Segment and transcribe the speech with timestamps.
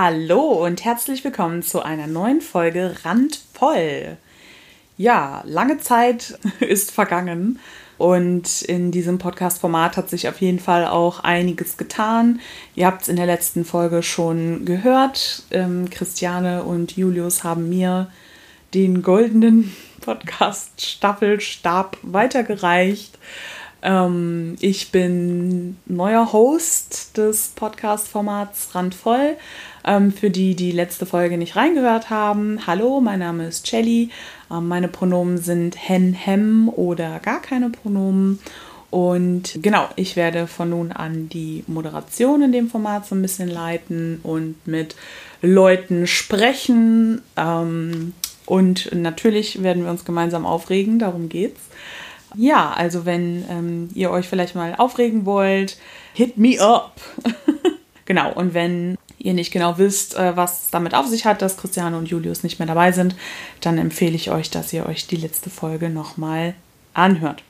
[0.00, 4.16] Hallo und herzlich willkommen zu einer neuen Folge Randvoll.
[4.96, 7.58] Ja, lange Zeit ist vergangen
[7.96, 12.38] und in diesem Podcast-Format hat sich auf jeden Fall auch einiges getan.
[12.76, 15.42] Ihr habt es in der letzten Folge schon gehört.
[15.50, 18.08] Ähm, Christiane und Julius haben mir
[18.74, 23.18] den goldenen Podcast-Staffelstab weitergereicht.
[23.82, 29.36] Ähm, ich bin neuer Host des Podcast-Formats Randvoll
[29.88, 34.10] ähm, für die, die letzte Folge nicht reingehört haben, hallo, mein Name ist Chelly.
[34.50, 38.38] Ähm, meine Pronomen sind hen, hem oder gar keine Pronomen.
[38.90, 43.48] Und genau, ich werde von nun an die Moderation in dem Format so ein bisschen
[43.48, 44.94] leiten und mit
[45.42, 47.22] Leuten sprechen.
[47.36, 48.12] Ähm,
[48.46, 51.60] und natürlich werden wir uns gemeinsam aufregen, darum geht's.
[52.34, 55.78] Ja, also wenn ähm, ihr euch vielleicht mal aufregen wollt,
[56.12, 57.00] hit me up.
[58.04, 61.96] genau, und wenn ihr nicht genau wisst, äh, was damit auf sich hat, dass Christiane
[61.96, 63.16] und Julius nicht mehr dabei sind,
[63.60, 66.54] dann empfehle ich euch, dass ihr euch die letzte Folge nochmal
[66.94, 67.42] anhört.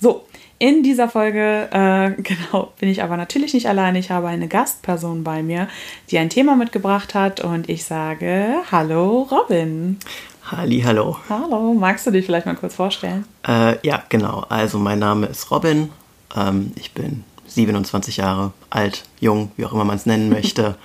[0.00, 0.24] So,
[0.58, 3.98] in dieser Folge, äh, genau, bin ich aber natürlich nicht alleine.
[3.98, 5.68] Ich habe eine Gastperson bei mir,
[6.10, 9.98] die ein Thema mitgebracht hat und ich sage Hallo Robin.
[10.44, 11.16] Halli, hallo.
[11.28, 13.24] Hallo, magst du dich vielleicht mal kurz vorstellen?
[13.46, 14.44] Äh, ja, genau.
[14.48, 15.90] Also mein Name ist Robin.
[16.36, 20.76] Ähm, ich bin 27 Jahre alt, jung, wie auch immer man es nennen möchte,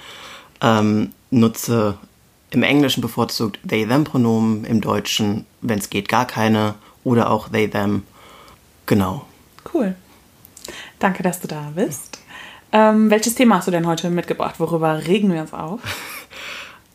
[0.61, 1.97] ähm, nutze
[2.49, 8.03] im Englischen bevorzugt they-them-Pronomen, im Deutschen, wenn es geht, gar keine oder auch they-them.
[8.85, 9.25] Genau.
[9.73, 9.95] Cool.
[10.99, 12.19] Danke, dass du da bist.
[12.71, 14.59] Ähm, welches Thema hast du denn heute mitgebracht?
[14.59, 15.79] Worüber regen wir uns auf?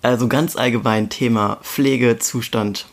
[0.04, 2.86] Also ganz allgemein Thema Pflegezustand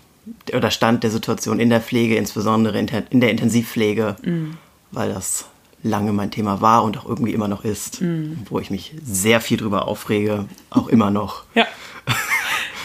[0.54, 4.52] oder Stand der Situation in der Pflege, insbesondere in der Intensivpflege, mm.
[4.92, 5.46] weil das
[5.84, 8.34] lange mein Thema war und auch irgendwie immer noch ist, mm.
[8.50, 11.44] wo ich mich sehr viel drüber aufrege, auch immer noch.
[11.56, 11.66] ja.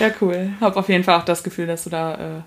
[0.01, 0.51] Ja, cool.
[0.61, 2.41] Hab auf jeden Fall auch das Gefühl, dass du da äh,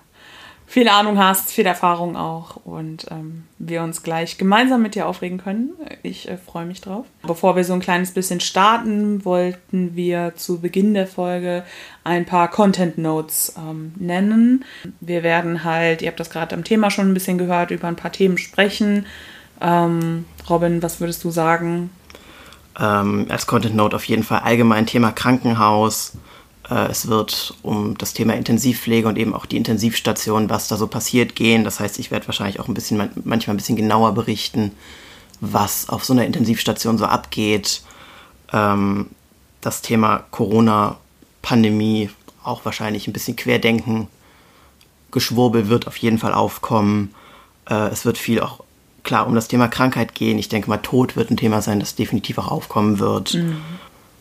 [0.66, 5.38] viel Ahnung hast, viel Erfahrung auch und ähm, wir uns gleich gemeinsam mit dir aufregen
[5.38, 5.70] können.
[6.02, 7.06] Ich äh, freue mich drauf.
[7.26, 11.64] Bevor wir so ein kleines bisschen starten, wollten wir zu Beginn der Folge
[12.04, 14.64] ein paar Content Notes ähm, nennen.
[15.00, 17.96] Wir werden halt, ihr habt das gerade am Thema schon ein bisschen gehört, über ein
[17.96, 19.06] paar Themen sprechen
[19.60, 21.90] ähm, Robin, was würdest du sagen?
[22.78, 26.12] Ähm, als Content Note auf jeden Fall allgemein Thema Krankenhaus.
[26.70, 30.86] Äh, es wird um das Thema Intensivpflege und eben auch die Intensivstation, was da so
[30.86, 31.64] passiert, gehen.
[31.64, 34.72] Das heißt, ich werde wahrscheinlich auch ein bisschen, manchmal ein bisschen genauer berichten,
[35.40, 37.82] was auf so einer Intensivstation so abgeht.
[38.52, 39.08] Ähm,
[39.60, 42.10] das Thema Corona-Pandemie
[42.44, 44.08] auch wahrscheinlich ein bisschen querdenken.
[45.10, 47.14] Geschwurbel wird auf jeden Fall aufkommen.
[47.68, 48.62] Äh, es wird viel auch
[49.08, 50.38] klar um das Thema Krankheit gehen.
[50.38, 53.34] Ich denke mal, Tod wird ein Thema sein, das definitiv auch aufkommen wird.
[53.34, 53.56] Mhm.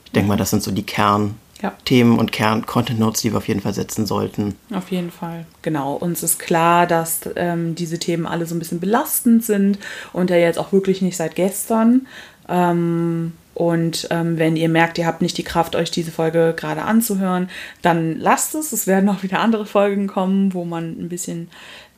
[0.05, 2.19] Ich denke mal, das sind so die Kernthemen ja.
[2.19, 4.55] und Kern-Content-Notes, die wir auf jeden Fall setzen sollten.
[4.73, 5.45] Auf jeden Fall.
[5.61, 5.93] Genau.
[5.93, 9.77] Uns ist klar, dass ähm, diese Themen alle so ein bisschen belastend sind
[10.13, 12.07] und ja jetzt auch wirklich nicht seit gestern.
[12.47, 16.83] Ähm, und ähm, wenn ihr merkt, ihr habt nicht die Kraft, euch diese Folge gerade
[16.83, 17.49] anzuhören,
[17.81, 18.71] dann lasst es.
[18.71, 21.49] Es werden auch wieder andere Folgen kommen, wo man ein bisschen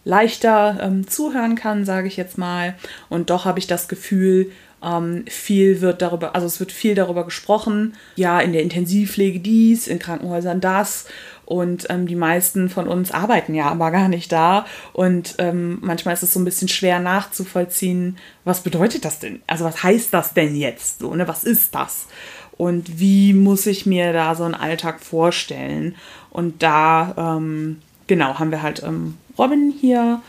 [0.04, 2.76] leichter ähm, zuhören kann, sage ich jetzt mal.
[3.10, 4.52] Und doch habe ich das Gefühl,
[4.82, 7.96] ähm, viel wird darüber, also es wird viel darüber gesprochen.
[8.16, 11.06] Ja, in der Intensivpflege dies, in Krankenhäusern das.
[11.46, 14.66] Und ähm, die meisten von uns arbeiten ja aber gar nicht da.
[14.94, 19.42] Und ähm, manchmal ist es so ein bisschen schwer nachzuvollziehen, was bedeutet das denn?
[19.48, 21.00] Also was heißt das denn jetzt?
[21.00, 21.28] So, ne?
[21.28, 22.07] Was ist das?
[22.51, 25.96] Und wie muss ich mir da so einen Alltag vorstellen?
[26.30, 30.21] Und da, ähm, genau, haben wir halt ähm, Robin hier.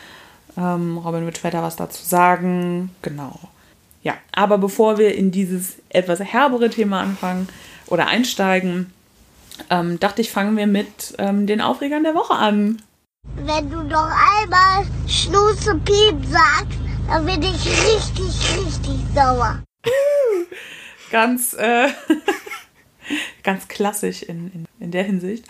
[0.57, 2.95] Ähm, Robin wird später was dazu sagen.
[3.03, 3.39] Genau.
[4.03, 7.49] Ja, aber bevor wir in dieses etwas herbere Thema anfangen
[7.89, 8.93] oder einsteigen,
[9.69, 12.81] ähm, dachte ich, fangen wir mit ähm, den Aufregern der Woche an.
[13.37, 14.11] Wenn du noch
[14.41, 16.79] einmal Schnuze Piep sagst,
[17.09, 19.63] dann bin ich richtig, richtig sauer.
[21.11, 21.89] ganz, äh,
[23.43, 25.45] ganz klassisch in, in, in der Hinsicht.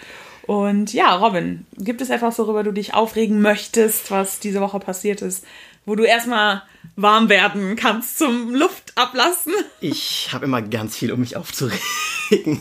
[0.51, 5.23] Und ja, Robin, gibt es etwas, worüber du dich aufregen möchtest, was diese Woche passiert
[5.23, 5.45] ist,
[5.87, 6.65] wo du erstmal
[6.97, 9.53] warm werden kannst zum Luft ablassen?
[9.81, 11.81] Ich habe immer ganz viel, um mich aufzuregen.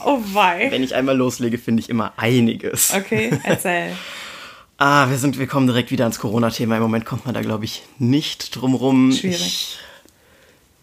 [0.06, 0.68] Oh wei.
[0.70, 2.94] Wenn ich einmal loslege, finde ich immer einiges.
[2.94, 3.96] Okay, erzähl.
[4.78, 6.76] ah, wir sind, wir kommen direkt wieder ans Corona-Thema.
[6.76, 9.12] Im Moment kommt man da, glaube ich, nicht drum rum.
[9.12, 9.42] Schwierig.
[9.42, 9.80] Ich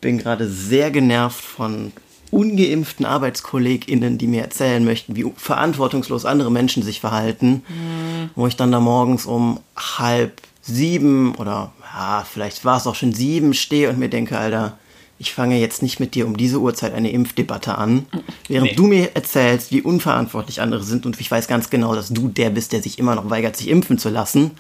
[0.01, 1.93] bin gerade sehr genervt von
[2.31, 8.31] ungeimpften ArbeitskollegInnen, die mir erzählen möchten, wie verantwortungslos andere Menschen sich verhalten, mhm.
[8.35, 13.13] wo ich dann da morgens um halb sieben oder ja, vielleicht war es auch schon
[13.13, 14.77] sieben stehe und mir denke, Alter,
[15.19, 18.07] ich fange jetzt nicht mit dir um diese Uhrzeit eine Impfdebatte an,
[18.49, 18.77] während Nee.
[18.77, 22.51] du mir erzählst, wie unverantwortlich andere sind und ich weiß ganz genau, dass du der
[22.51, 24.51] bist, der sich immer noch weigert, sich impfen zu lassen.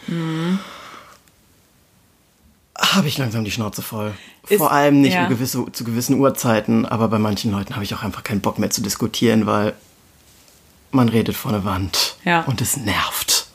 [2.95, 4.13] Habe ich langsam die Schnauze voll.
[4.49, 5.25] Ist- Vor allem nicht ja.
[5.25, 8.59] um gewisse, zu gewissen Uhrzeiten, aber bei manchen Leuten habe ich auch einfach keinen Bock
[8.59, 9.73] mehr zu diskutieren, weil
[10.93, 12.43] man redet vor eine Wand Ja.
[12.43, 13.47] und es nervt.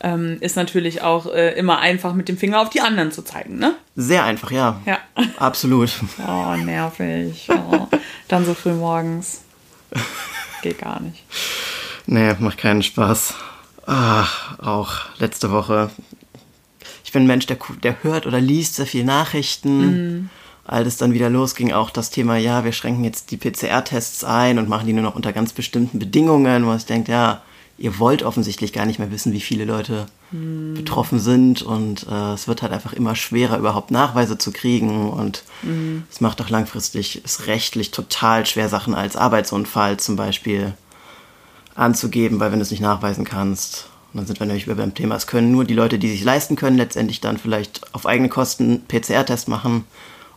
[0.00, 3.58] Ähm, ist natürlich auch äh, immer einfach mit dem Finger auf die anderen zu zeigen,
[3.58, 3.74] ne?
[3.96, 4.80] Sehr einfach, ja.
[4.86, 4.98] Ja.
[5.38, 5.90] Absolut.
[6.24, 7.48] Oh, nervig.
[7.50, 7.88] Oh.
[8.28, 9.40] Dann so früh morgens.
[10.62, 11.24] Geht gar nicht.
[12.06, 13.34] Nee, macht keinen Spaß.
[13.86, 15.90] Ach, auch letzte Woche.
[17.08, 20.28] Ich bin ein Mensch, der, der hört oder liest sehr viel Nachrichten.
[20.66, 24.58] Als es dann wieder losging, auch das Thema, ja, wir schränken jetzt die PCR-Tests ein
[24.58, 27.40] und machen die nur noch unter ganz bestimmten Bedingungen, wo es denkt, ja,
[27.78, 30.04] ihr wollt offensichtlich gar nicht mehr wissen, wie viele Leute
[30.74, 31.62] betroffen sind.
[31.62, 35.08] Und äh, es wird halt einfach immer schwerer, überhaupt Nachweise zu kriegen.
[35.08, 35.44] Und
[36.10, 40.74] es macht auch langfristig, ist rechtlich total schwer, Sachen als Arbeitsunfall zum Beispiel
[41.74, 44.94] anzugeben, weil wenn du es nicht nachweisen kannst, und dann sind wir nämlich wieder beim
[44.94, 48.28] Thema, es können nur die Leute, die sich leisten können, letztendlich dann vielleicht auf eigene
[48.28, 49.84] Kosten PCR-Test machen.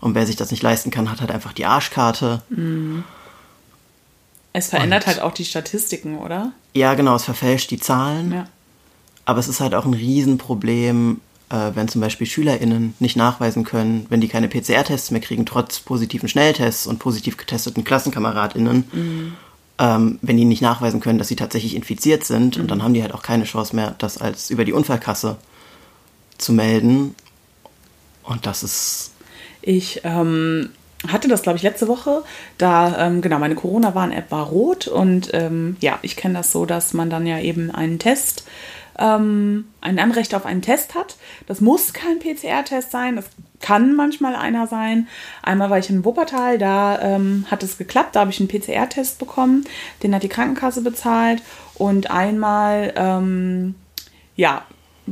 [0.02, 2.42] Und wer sich das nicht leisten kann, hat halt einfach die Arschkarte.
[4.54, 6.52] Es verändert Und- halt auch die Statistiken, oder?
[6.74, 8.32] Ja, genau, es verfälscht die Zahlen.
[8.34, 8.48] Ja.
[9.26, 14.06] Aber es ist halt auch ein Riesenproblem, äh, wenn zum Beispiel SchülerInnen nicht nachweisen können,
[14.10, 19.36] wenn die keine PCR-Tests mehr kriegen, trotz positiven Schnelltests und positiv getesteten KlassenkameradInnen,
[19.82, 22.58] ähm, wenn die nicht nachweisen können, dass sie tatsächlich infiziert sind.
[22.58, 25.38] Und dann haben die halt auch keine Chance mehr, das als über die Unfallkasse
[26.38, 27.16] zu melden.
[28.22, 29.12] Und das ist
[29.64, 30.70] Ich ähm,
[31.08, 32.24] hatte das, glaube ich, letzte Woche.
[32.60, 34.88] Da, ähm, genau, meine Corona-Warn-App war rot.
[34.88, 38.44] Und ähm, ja, ich kenne das so, dass man dann ja eben einen Test,
[39.00, 41.16] ähm, ein Anrecht auf einen Test hat.
[41.48, 43.16] Das muss kein PCR-Test sein.
[43.16, 43.26] Das
[43.62, 45.08] kann manchmal einer sein.
[45.42, 48.16] Einmal war ich in Wuppertal, da ähm, hat es geklappt.
[48.16, 49.66] Da habe ich einen PCR-Test bekommen.
[50.04, 51.42] Den hat die Krankenkasse bezahlt.
[51.76, 53.76] Und einmal, ähm,
[54.36, 54.64] ja,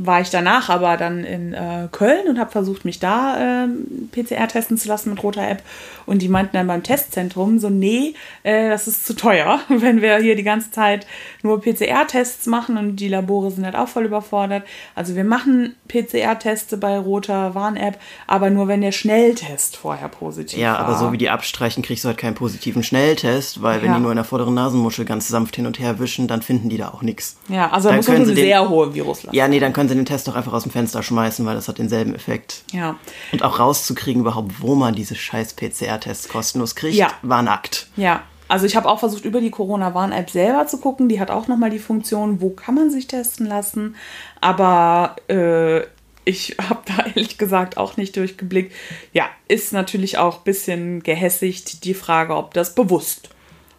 [0.02, 4.48] war ich danach aber dann in äh, Köln und habe versucht, mich da ähm, PCR
[4.48, 5.62] testen zu lassen mit roter App.
[6.06, 10.16] Und die meinten dann beim Testzentrum so, nee, äh, das ist zu teuer, wenn wir
[10.18, 11.06] hier die ganze Zeit
[11.42, 14.62] nur PCR-Tests machen und die Labore sind halt auch voll überfordert.
[14.94, 20.72] Also wir machen PCR-Teste bei roter Warn-App, aber nur wenn der Schnelltest vorher positiv Ja,
[20.74, 20.80] war.
[20.80, 23.96] aber so wie die abstreichen, kriegst du halt keinen positiven Schnelltest, weil wenn Ja.
[23.96, 26.78] die nur in der vorderen Nasenmuschel ganz sanft hin und her wischen, dann finden die
[26.78, 27.36] da auch nichts.
[27.48, 29.34] Ja, also da Dann muss man können schon sie eine sehr hohe Viruslast.
[29.34, 31.68] Ja, nee, dann können sie den Test doch einfach aus dem Fenster schmeißen, weil das
[31.68, 32.64] hat denselben Effekt.
[32.72, 32.96] ja.
[33.32, 37.10] Und auch rauszukriegen überhaupt, wo man diese scheiß PCR-Tests kostenlos kriegt, Ja.
[37.22, 37.88] war ein Akt.
[37.96, 41.08] Ja, also ich habe auch versucht, über die Corona-Warn-App selber zu gucken.
[41.08, 43.94] Die hat auch nochmal die Funktion, wo kann man sich testen lassen.
[44.40, 45.82] Aber äh,
[46.24, 48.72] ich habe da ehrlich gesagt auch nicht durchgeblickt.
[49.12, 53.30] Ja, ist natürlich auch ein bisschen gehässigt die Frage, ob das bewusst.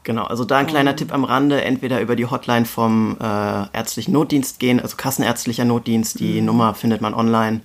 [0.04, 4.14] Genau, also da ein kleiner Tipp am Rande, entweder über die Hotline vom äh, ärztlichen
[4.14, 7.62] Notdienst gehen, also kassenärztlicher Notdienst, die Nummer findet man online.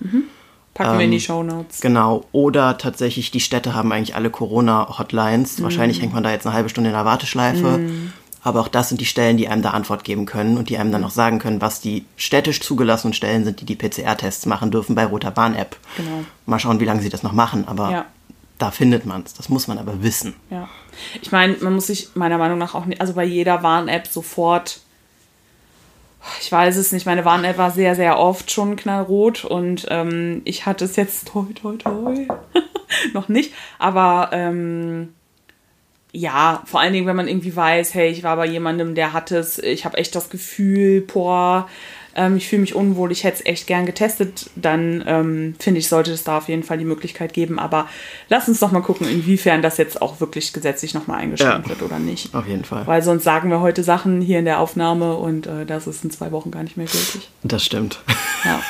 [0.75, 1.81] Packen wir in die Show Notes.
[1.81, 5.63] Genau, oder tatsächlich, die Städte haben eigentlich alle Corona-Hotlines.
[5.63, 7.79] Wahrscheinlich hängt man da jetzt eine halbe Stunde in der Warteschleife.
[8.43, 10.91] Aber auch das sind die Stellen, die einem da Antwort geben können und die einem
[10.91, 14.93] dann auch sagen können, was die städtisch zugelassenen Stellen sind, die die PCR-Tests machen dürfen
[14.95, 15.75] bei Roter Bahn-App.
[15.97, 16.23] Genau.
[16.45, 18.05] Mal schauen, wie lange sie das noch machen, aber Ja.
[18.57, 19.33] Da findet man es.
[19.33, 20.35] Das muss man aber wissen.
[20.49, 20.69] Ja.
[21.21, 24.79] Ich meine, man muss sich meiner Meinung nach auch nicht, also bei jeder Warn-App sofort.
[26.41, 30.65] Ich weiß es nicht, meine Warn-App war sehr, sehr oft schon knallrot und ähm, ich
[30.65, 32.27] hatte es jetzt toi, toi, toi,
[33.13, 33.53] noch nicht.
[33.77, 35.13] Aber ähm,
[36.11, 39.31] ja, vor allen Dingen, wenn man irgendwie weiß, hey, ich war bei jemandem, der hat
[39.31, 41.67] es, ich habe echt das Gefühl, boah,
[42.17, 45.87] ähm, ich fühle mich unwohl, ich hätte es echt gern getestet, dann ähm, finde ich,
[45.87, 47.59] sollte es da auf jeden Fall die Möglichkeit geben.
[47.59, 47.87] Aber
[48.27, 51.69] lass uns doch mal gucken, inwiefern das jetzt auch wirklich gesetzlich nochmal eingeschränkt Ja.
[51.69, 52.35] wird oder nicht.
[52.35, 52.85] Auf jeden Fall.
[52.87, 56.11] Weil sonst sagen wir heute Sachen hier in der Aufnahme und äh, das ist in
[56.11, 57.29] zwei Wochen gar nicht mehr gültig.
[57.43, 57.99] Das stimmt.
[58.43, 58.61] Ja.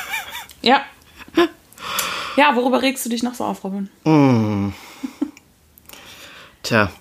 [0.61, 0.81] Ja.
[2.35, 3.89] Ja, worüber regst du dich noch so auf, Robin?
[6.63, 6.91] Tja,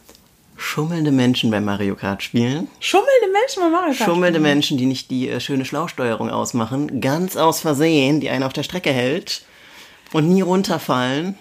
[0.57, 2.69] schummelnde Menschen beim Mario Kart spielen.
[2.81, 4.09] Schummelnde Menschen beim Mario Kart.
[4.09, 8.53] Schummelnde Menschen, die nicht die äh, schöne Schlausteuerung ausmachen, ganz aus Versehen, die einen auf
[8.53, 9.43] der Strecke hält
[10.13, 11.39] und nie runterfallen.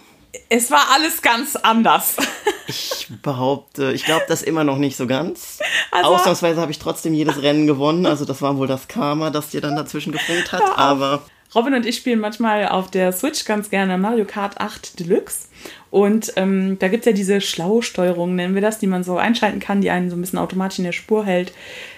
[0.50, 2.18] Es war alles ganz anders.
[2.68, 5.60] Ich behaupte, ich glaube das immer noch nicht so ganz.
[5.92, 9.50] Also- Ausnahmsweise habe ich trotzdem jedes Rennen gewonnen, also das war wohl das Karma, das
[9.50, 11.22] dir dann dazwischen gefunkt hat, aber
[11.56, 15.48] Robin und ich spielen manchmal auf der Switch ganz gerne Mario Kart 8 Deluxe.
[15.90, 19.60] Und ähm, da gibt es ja diese Schlausteuerung, nennen wir das, die man so einschalten
[19.62, 21.54] kann, die einen so ein bisschen automatisch in der Spur hält.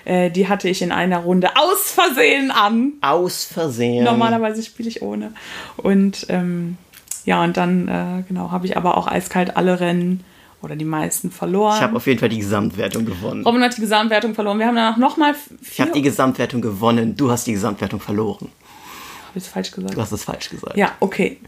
[0.05, 2.93] Äh, die hatte ich in einer Runde aus Versehen an.
[3.01, 4.03] aus Versehen.
[4.03, 5.33] Normalerweise spiele ich ohne.
[5.77, 6.77] Und ähm,
[7.25, 10.23] Ja, und dann, äh, genau, habe ich aber auch eiskalt alle Rennen
[10.61, 11.75] oder die meisten verloren.
[11.75, 13.43] Ich habe auf jeden Fall die Gesamtwertung gewonnen.
[13.45, 14.59] Robin hat die Gesamtwertung verloren.
[14.59, 15.35] Wir haben danach nochmal.
[15.61, 17.15] Ich habe die Gesamtwertung gewonnen.
[17.17, 18.49] Du hast die Gesamtwertung verloren.
[19.37, 19.95] Ich es falsch gesagt?
[19.95, 20.77] Du hast es falsch gesagt.
[20.77, 21.39] Ja, okay.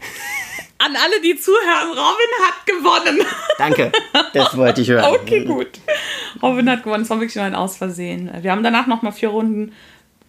[0.78, 3.26] An alle, die zuhören, Robin hat gewonnen.
[3.58, 3.92] Danke.
[4.32, 5.14] Das wollte ich hören.
[5.14, 5.68] Okay, gut.
[6.42, 7.02] Robin hat gewonnen.
[7.02, 8.30] Es war wirklich nur ein Ausversehen.
[8.40, 9.72] Wir haben danach nochmal vier Runden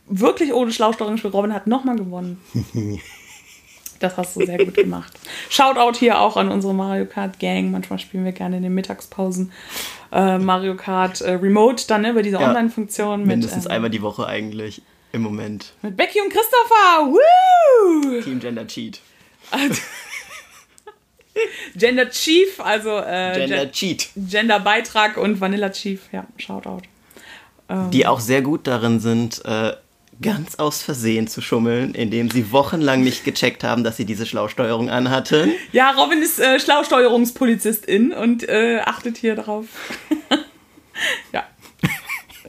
[0.08, 1.34] wirklich ohne Schlausteuerung gespielt.
[1.34, 2.42] Robin hat nochmal gewonnen.
[4.00, 5.14] Das hast du sehr gut gemacht.
[5.50, 7.72] Shoutout hier auch an unsere Mario Kart Gang.
[7.72, 9.52] Manchmal spielen wir gerne in den Mittagspausen
[10.12, 12.50] äh, Mario Kart äh, Remote dann ne, über diese Ja.
[12.50, 13.26] Online-Funktion.
[13.26, 15.74] Mindestens ähm, einmal die Woche eigentlich im Moment.
[15.82, 17.08] Mit Becky und Christopher.
[17.08, 18.22] Woo!
[18.22, 19.00] Team Gender Cheat.
[21.76, 24.10] Gender Chief, also äh, Gender Gen Cheat.
[24.16, 26.02] Gender Beitrag und Vanilla Chief.
[26.12, 26.82] Ja, Shoutout.
[27.92, 29.72] Die auch sehr gut darin sind, äh,
[30.22, 34.90] ganz aus Versehen zu schummeln, indem sie wochenlang nicht gecheckt haben, dass sie diese Schlausteuerung
[34.90, 35.54] anhatten.
[35.72, 39.66] Ja, Robin ist äh, Schlausteuerungspolizistin und äh, achtet hier drauf.
[41.34, 41.46] ja.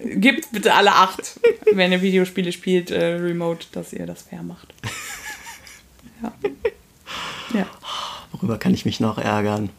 [0.04, 1.40] Gebt bitte alle acht,
[1.72, 4.72] wenn ihr Videospiele spielt, äh, remote, dass ihr das fair macht.
[6.22, 6.32] Ja.
[7.52, 7.66] Ja.
[8.30, 9.70] Worüber kann ich mich noch ärgern?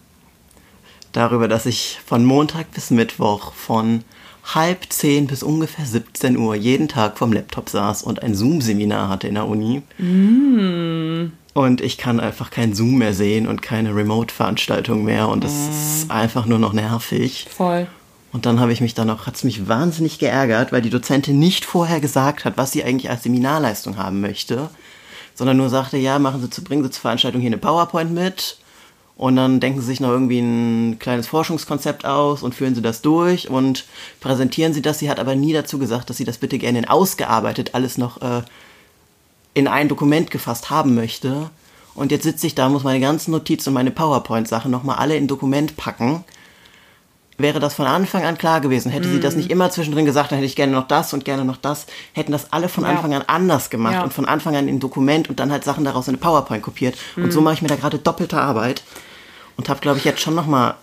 [1.13, 4.03] Darüber, dass ich von Montag bis Mittwoch von
[4.43, 9.27] halb zehn bis ungefähr 17 Uhr jeden Tag vom Laptop saß und ein Zoom-Seminar hatte
[9.29, 9.83] in der Uni.
[11.53, 16.11] Und ich kann einfach kein Zoom mehr sehen und keine Remote-Veranstaltung mehr und das ist
[16.11, 17.47] einfach nur noch nervig.
[17.49, 17.87] Voll.
[18.33, 21.37] Und dann habe ich mich dann auch, hat es mich wahnsinnig geärgert, weil die Dozentin
[21.37, 24.71] nicht vorher gesagt hat, was sie eigentlich als Seminarleistung haben möchte,
[25.35, 28.57] sondern nur sagte, ja, machen Sie zu, bringen Sie zur Veranstaltung hier eine PowerPoint mit
[29.15, 33.03] und dann denken Sie sich noch irgendwie ein kleines Forschungskonzept aus und führen Sie das
[33.03, 33.85] durch und
[34.19, 34.97] präsentieren Sie das.
[34.97, 38.19] Sie hat aber nie dazu gesagt, dass sie das bitte gerne in ausgearbeitet alles noch
[38.23, 38.41] äh,
[39.53, 41.51] in ein Dokument gefasst haben möchte.
[41.93, 45.27] Und jetzt sitze ich da, muss meine ganzen Notizen und meine PowerPoint-Sachen nochmal alle in
[45.27, 46.23] Dokument packen
[47.43, 48.91] wäre das von Anfang an klar gewesen.
[48.91, 49.21] Hätte sie Mhm.
[49.21, 51.85] das nicht immer zwischendrin gesagt, dann hätte ich gerne noch das und gerne noch das,
[52.13, 52.89] hätten das alle von Ja.
[52.89, 54.01] Anfang an anders gemacht Ja.
[54.03, 56.63] und von Anfang an in ein Dokument und dann halt Sachen daraus in eine PowerPoint
[56.63, 56.97] kopiert.
[57.15, 57.31] Und Mhm.
[57.31, 58.81] so mache ich mir da gerade doppelte Arbeit
[59.57, 60.73] und habe, glaube ich, jetzt schon nochmal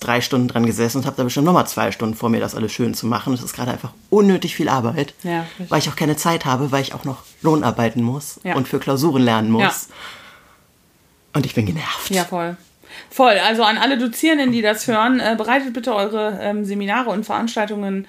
[0.00, 2.70] drei Stunden dran gesessen und habe da bestimmt nochmal zwei Stunden vor mir, das alles
[2.70, 3.32] schön zu machen.
[3.32, 6.82] Das ist gerade einfach unnötig viel Arbeit, Ja, weil ich auch keine Zeit habe, weil
[6.82, 9.88] ich auch noch Lohn arbeiten muss und für Klausuren lernen muss.
[11.32, 12.10] Und ich bin genervt.
[12.10, 12.56] Ja, voll.
[13.10, 13.34] Voll.
[13.46, 18.06] Also an alle Dozierenden, die das hören, äh, bereitet bitte eure ähm, Seminare und Veranstaltungen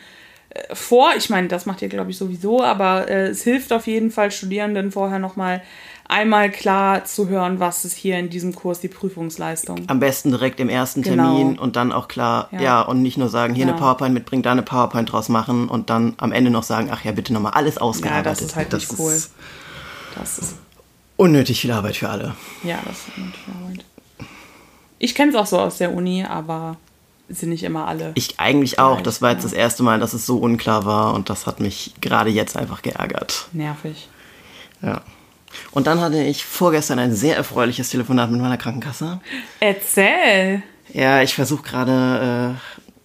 [0.50, 1.12] äh, vor.
[1.18, 4.32] Ich meine, das macht ihr, glaube ich, sowieso, aber äh, es hilft auf jeden Fall
[4.32, 5.62] Studierenden vorher nochmal
[6.08, 9.86] einmal klar zu hören, was ist hier in diesem Kurs die Prüfungsleistung.
[9.88, 11.36] Am besten direkt im ersten Genau.
[11.36, 12.82] Termin und dann auch klar, ja, Ja.
[12.82, 13.72] und nicht nur sagen, hier Ja.
[13.72, 17.04] eine PowerPoint mitbringen, da eine PowerPoint draus machen und dann am Ende noch sagen, ach
[17.04, 18.28] ja, bitte nochmal alles Ja, ausgearbeitet.
[18.28, 19.14] das ist halt nicht das cool.
[19.14, 19.32] ist
[20.20, 20.56] Das ist,
[21.18, 22.36] unnötig viel Arbeit für alle.
[22.64, 23.86] ja, das ist natürlich Arbeit.
[25.06, 26.78] Ich kenne es auch so aus der Uni, aber
[27.30, 28.12] sind nicht immer alle.
[28.16, 29.02] Ich eigentlich auch.
[29.02, 31.94] Das war jetzt das erste Mal, dass es so unklar war und das hat mich
[32.02, 33.48] gerade jetzt einfach geärgert.
[33.52, 34.08] Nervig.
[34.82, 35.02] Ja.
[35.70, 39.20] Und dann hatte ich vorgestern ein sehr erfreuliches Telefonat mit meiner Krankenkasse.
[39.60, 40.64] Erzähl!
[40.92, 42.58] Ja, ich versuche gerade,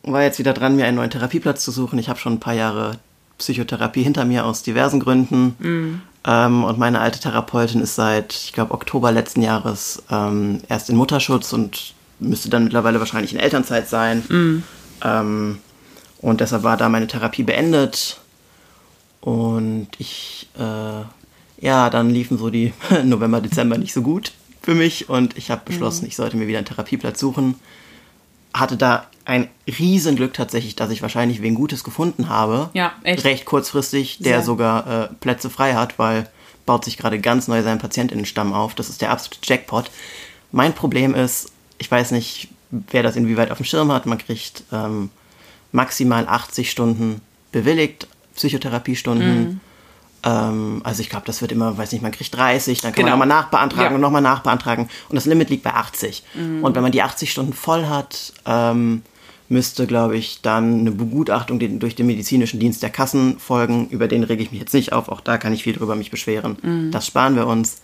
[0.07, 1.99] äh, war jetzt wieder dran, mir einen neuen Therapieplatz zu suchen.
[1.99, 2.93] Ich habe schon ein paar Jahre
[3.37, 6.01] Psychotherapie hinter mir aus diversen Gründen.
[6.27, 10.97] Ähm, und meine alte Therapeutin ist seit, ich glaube, Oktober letzten Jahres ähm, erst in
[10.97, 14.23] Mutterschutz und müsste dann mittlerweile wahrscheinlich in Elternzeit sein.
[15.03, 15.59] Ähm,
[16.21, 18.21] und deshalb war da meine Therapie beendet.
[19.21, 22.73] Und ich, äh, ja, dann liefen so die
[23.05, 26.59] November, Dezember nicht so gut für mich und ich habe beschlossen, ich sollte mir wieder
[26.59, 27.55] einen Therapieplatz suchen.
[28.53, 32.71] Hatte da ein Riesenglück tatsächlich, dass ich wahrscheinlich wen Gutes gefunden habe.
[32.73, 33.25] Ja, echt.
[33.25, 34.43] Recht kurzfristig, der Sehr.
[34.43, 36.29] sogar äh, Plätze frei hat, weil
[36.67, 38.75] baut sich gerade ganz neu sein Patientinnenstamm auf.
[38.75, 39.91] Das ist der absolute Jackpot.
[40.53, 44.65] Mein Problem ist, ich weiß nicht, wer das inwieweit auf dem Schirm hat, man kriegt
[44.73, 45.11] ähm,
[45.73, 47.21] maximal 80 Stunden
[47.53, 49.41] bewilligt, Psychotherapiestunden.
[49.41, 49.61] Mhm.
[50.23, 53.17] Ähm, also ich glaube, das wird immer, weiß nicht, man kriegt 30, dann kann Genau.
[53.17, 53.95] man nochmal nachbeantragen Ja.
[53.95, 54.89] und nochmal nachbeantragen.
[55.09, 56.25] Und das Limit liegt bei 80.
[56.35, 56.63] Mhm.
[56.65, 59.03] Und wenn man die 80 Stunden voll hat, ähm,
[59.49, 63.89] müsste, glaube ich, dann eine Begutachtung durch den medizinischen Dienst der Kassen folgen.
[63.89, 65.09] Über den rege ich mich jetzt nicht auf.
[65.09, 66.57] Auch da kann ich viel drüber mich beschweren.
[66.63, 66.91] Mhm.
[66.93, 67.81] Das sparen wir uns.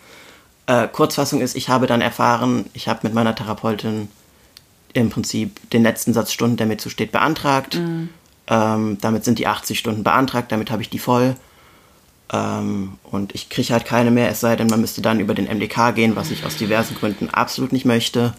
[0.66, 4.08] Äh, Kurzfassung ist, ich habe dann erfahren, ich habe mit meiner Therapeutin
[4.92, 7.78] im Prinzip den letzten Satz Stunden, der mir zusteht, beantragt.
[8.48, 11.34] Ähm, damit sind die 80 Stunden beantragt, damit habe ich die voll.
[12.33, 15.47] Ähm, und ich kriege halt keine mehr, es sei denn, man müsste dann über den
[15.47, 18.35] MDK gehen, was ich aus diversen Gründen absolut nicht möchte.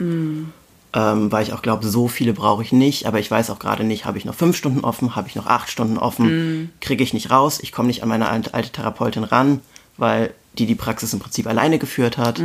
[0.93, 3.83] Ähm, weil ich auch glaube, so viele brauche ich nicht, aber ich weiß auch gerade
[3.83, 7.13] nicht, habe ich noch fünf Stunden offen, habe ich noch acht Stunden offen, kriege ich
[7.13, 9.59] nicht raus, ich komme nicht an meine alte, alte Therapeutin ran,
[9.97, 12.39] weil die die Praxis im Prinzip alleine geführt hat.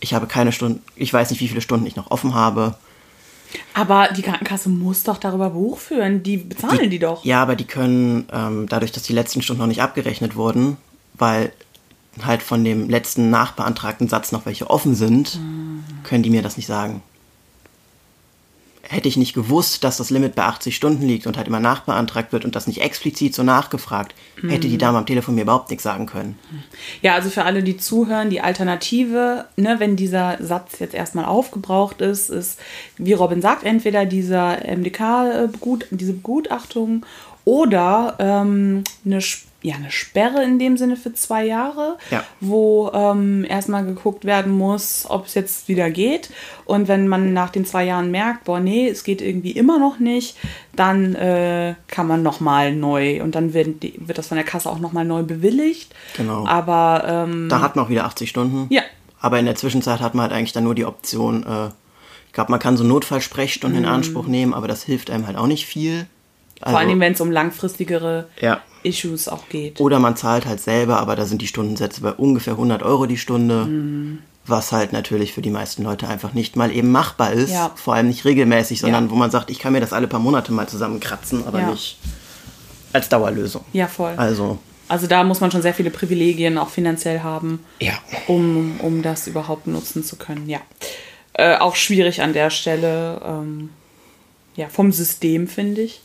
[0.00, 2.74] Ich habe keine Stunden, ich weiß nicht, wie viele Stunden ich noch offen habe.
[3.74, 6.22] Aber die Krankenkasse muss doch darüber Buch führen.
[6.22, 7.24] Die bezahlen die, doch.
[7.24, 10.76] Ja, aber die können, ähm, dadurch, dass die letzten Stunden noch nicht abgerechnet wurden,
[11.14, 11.52] weil
[12.24, 15.38] halt von dem letzten nachbeantragten Satz noch welche offen sind,
[16.02, 17.02] können die mir das nicht sagen.
[18.90, 22.32] Hätte ich nicht gewusst, dass das Limit bei 80 Stunden liegt und halt immer nachbeantragt
[22.32, 24.14] wird und das nicht explizit so nachgefragt,
[24.48, 26.38] hätte die Dame am Telefon mir überhaupt nichts sagen können.
[27.02, 32.00] Ja, also für alle, die zuhören, die Alternative, ne, wenn dieser Satz jetzt erstmal aufgebraucht
[32.00, 32.58] ist, ist,
[32.96, 35.00] wie Robin sagt, entweder dieser MDK,
[35.44, 35.48] äh,
[35.90, 37.04] diese Begutachtung
[37.44, 42.22] oder ähm, eine, Sp- ja, eine Sperre in dem Sinne für zwei Jahre, Ja.
[42.40, 46.30] wo ähm, erstmal geguckt werden muss, ob es jetzt wieder geht.
[46.64, 49.98] Und wenn man nach den zwei Jahren merkt, boah, nee, es geht irgendwie immer noch
[49.98, 50.36] nicht,
[50.76, 54.78] dann äh, kann man nochmal neu und dann wird, wird das von der Kasse auch
[54.78, 55.92] nochmal neu bewilligt.
[56.16, 56.46] Genau.
[56.46, 58.66] Aber ähm, Da hat man auch wieder 80 Stunden.
[58.72, 58.82] ja,
[59.20, 61.66] Aber in der Zwischenzeit hat man halt eigentlich dann nur die Option, äh,
[62.28, 65.48] ich glaube, man kann so Notfallsprechstunden in Anspruch nehmen, aber das hilft einem halt auch
[65.48, 66.06] nicht viel.
[66.60, 68.60] Also, vor allem, wenn es um langfristigere ja.
[68.82, 69.80] Issues auch geht.
[69.80, 73.16] Oder man zahlt halt selber, aber da sind die Stundensätze bei ungefähr 100 Euro die
[73.18, 73.64] Stunde.
[73.66, 74.18] Mhm.
[74.46, 77.52] Was halt natürlich für die meisten Leute einfach nicht mal eben machbar ist.
[77.52, 77.70] Ja.
[77.74, 79.10] Vor allem nicht regelmäßig, sondern Ja.
[79.10, 81.98] wo man sagt, ich kann mir das alle paar Monate mal zusammenkratzen, aber nicht
[82.94, 83.62] als Dauerlösung.
[83.74, 84.14] Ja, voll.
[84.16, 87.62] Also, Also da muss man schon sehr viele Privilegien auch finanziell haben,
[88.26, 90.48] um, um das überhaupt nutzen zu können.
[90.48, 90.60] Ja.
[91.34, 93.20] Äh, auch schwierig an der Stelle.
[93.22, 93.68] Ähm,
[94.56, 96.00] ja, vom System, finde ich.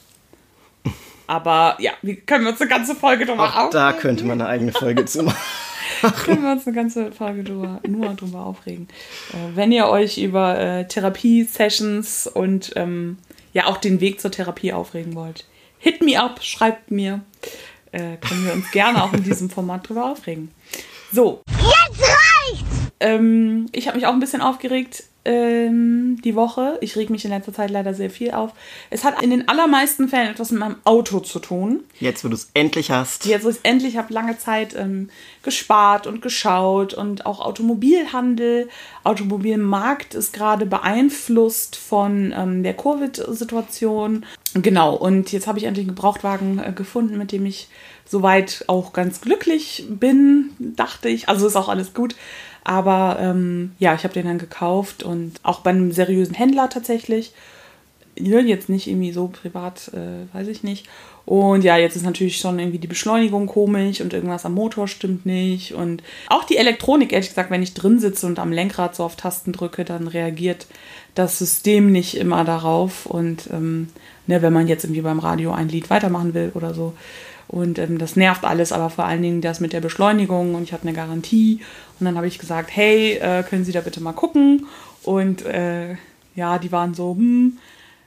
[1.27, 4.01] Aber ja, wie können wir uns eine ganze Folge drüber Auch da aufregen?
[4.01, 5.37] könnte man eine eigene Folge zu machen.
[6.25, 8.87] können wir uns eine ganze Folge drüber, nur drüber aufregen.
[9.31, 13.17] Äh, wenn ihr euch über äh, Therapie-Sessions und ähm,
[13.53, 15.45] ja auch den Weg zur Therapie aufregen wollt,
[15.79, 17.21] hit me up, schreibt mir.
[17.91, 20.51] Äh, können wir uns gerne auch in diesem Format drüber aufregen.
[21.11, 22.91] So, Jetzt reicht's!
[22.99, 26.77] ähm, ich habe mich auch ein bisschen aufgeregt ähm, die Woche.
[26.81, 28.51] Ich reg mich in letzter Zeit leider sehr viel auf.
[28.89, 31.83] Es hat in den allermeisten Fällen etwas mit meinem Auto zu tun.
[31.99, 33.25] Jetzt, wo du es endlich hast.
[33.25, 35.09] Jetzt, wo ich endlich habe lange Zeit ähm,
[35.43, 38.69] gespart und geschaut und auch Automobilhandel,
[39.03, 44.25] Automobilmarkt ist gerade beeinflusst von ähm, der Covid-Situation.
[44.55, 47.69] Genau, und jetzt habe ich endlich einen Gebrauchtwagen äh, gefunden, mit dem ich
[48.05, 51.29] soweit auch ganz glücklich bin, dachte ich.
[51.29, 52.15] Also ist auch alles gut.
[52.63, 57.33] Aber ähm, ja, ich habe den dann gekauft und auch bei einem seriösen Händler tatsächlich
[58.19, 60.87] ne, jetzt nicht irgendwie so privat, äh, weiß ich nicht.
[61.25, 65.25] Und ja, jetzt ist natürlich schon irgendwie die Beschleunigung komisch und irgendwas am Motor stimmt
[65.25, 65.73] nicht.
[65.73, 69.15] Und auch die Elektronik, ehrlich gesagt, wenn ich drin sitze und am Lenkrad so auf
[69.15, 70.67] Tasten drücke, dann reagiert
[71.15, 73.05] das System nicht immer darauf.
[73.05, 73.87] Und ähm,
[74.27, 76.93] ne, wenn man jetzt irgendwie beim Radio ein Lied weitermachen will oder so.
[77.53, 80.73] Und ähm, das nervt alles, aber vor allen Dingen das mit der Beschleunigung und ich
[80.73, 81.59] hatte eine Garantie.
[81.99, 84.65] Und dann habe ich gesagt, hey, äh, können Sie da bitte mal gucken?
[85.03, 85.95] Und äh,
[86.33, 87.59] ja, die waren so, hm,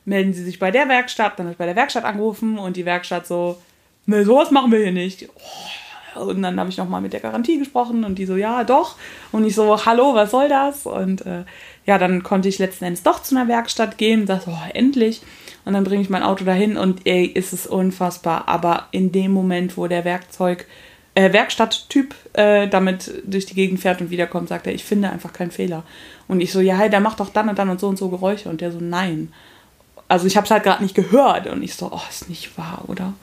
[0.05, 1.39] melden Sie sich bei der Werkstatt.
[1.39, 3.63] Dann habe ich bei der Werkstatt angerufen und die Werkstatt so,
[4.07, 5.29] ne, sowas machen wir hier nicht.
[6.17, 6.21] Oh.
[6.27, 8.97] Und dann habe ich nochmal mit der Garantie gesprochen und die so, ja, doch.
[9.31, 10.87] Und ich so, hallo, was soll das?
[10.87, 11.45] Und äh,
[11.85, 15.23] ja, dann konnte ich letzten Endes doch zu einer Werkstatt gehen dachte, oh, endlich.
[15.67, 18.47] Und dann bringe ich mein Auto dahin und ey, ist es unfassbar.
[18.47, 20.65] Aber in dem Moment, wo der Werkzeug,
[21.17, 25.33] äh, Werkstatttyp äh, damit durch die Gegend fährt und wiederkommt, sagt er, ich finde einfach
[25.33, 25.83] keinen Fehler.
[26.29, 28.09] Und ich so, ja, hey, der macht doch dann und dann und so und so
[28.09, 28.49] Geräusche.
[28.49, 29.33] Und der so, nein.
[30.07, 31.49] Also ich habe es halt gerade nicht gehört.
[31.49, 33.15] Und ich so, oh, ist nicht wahr, oder?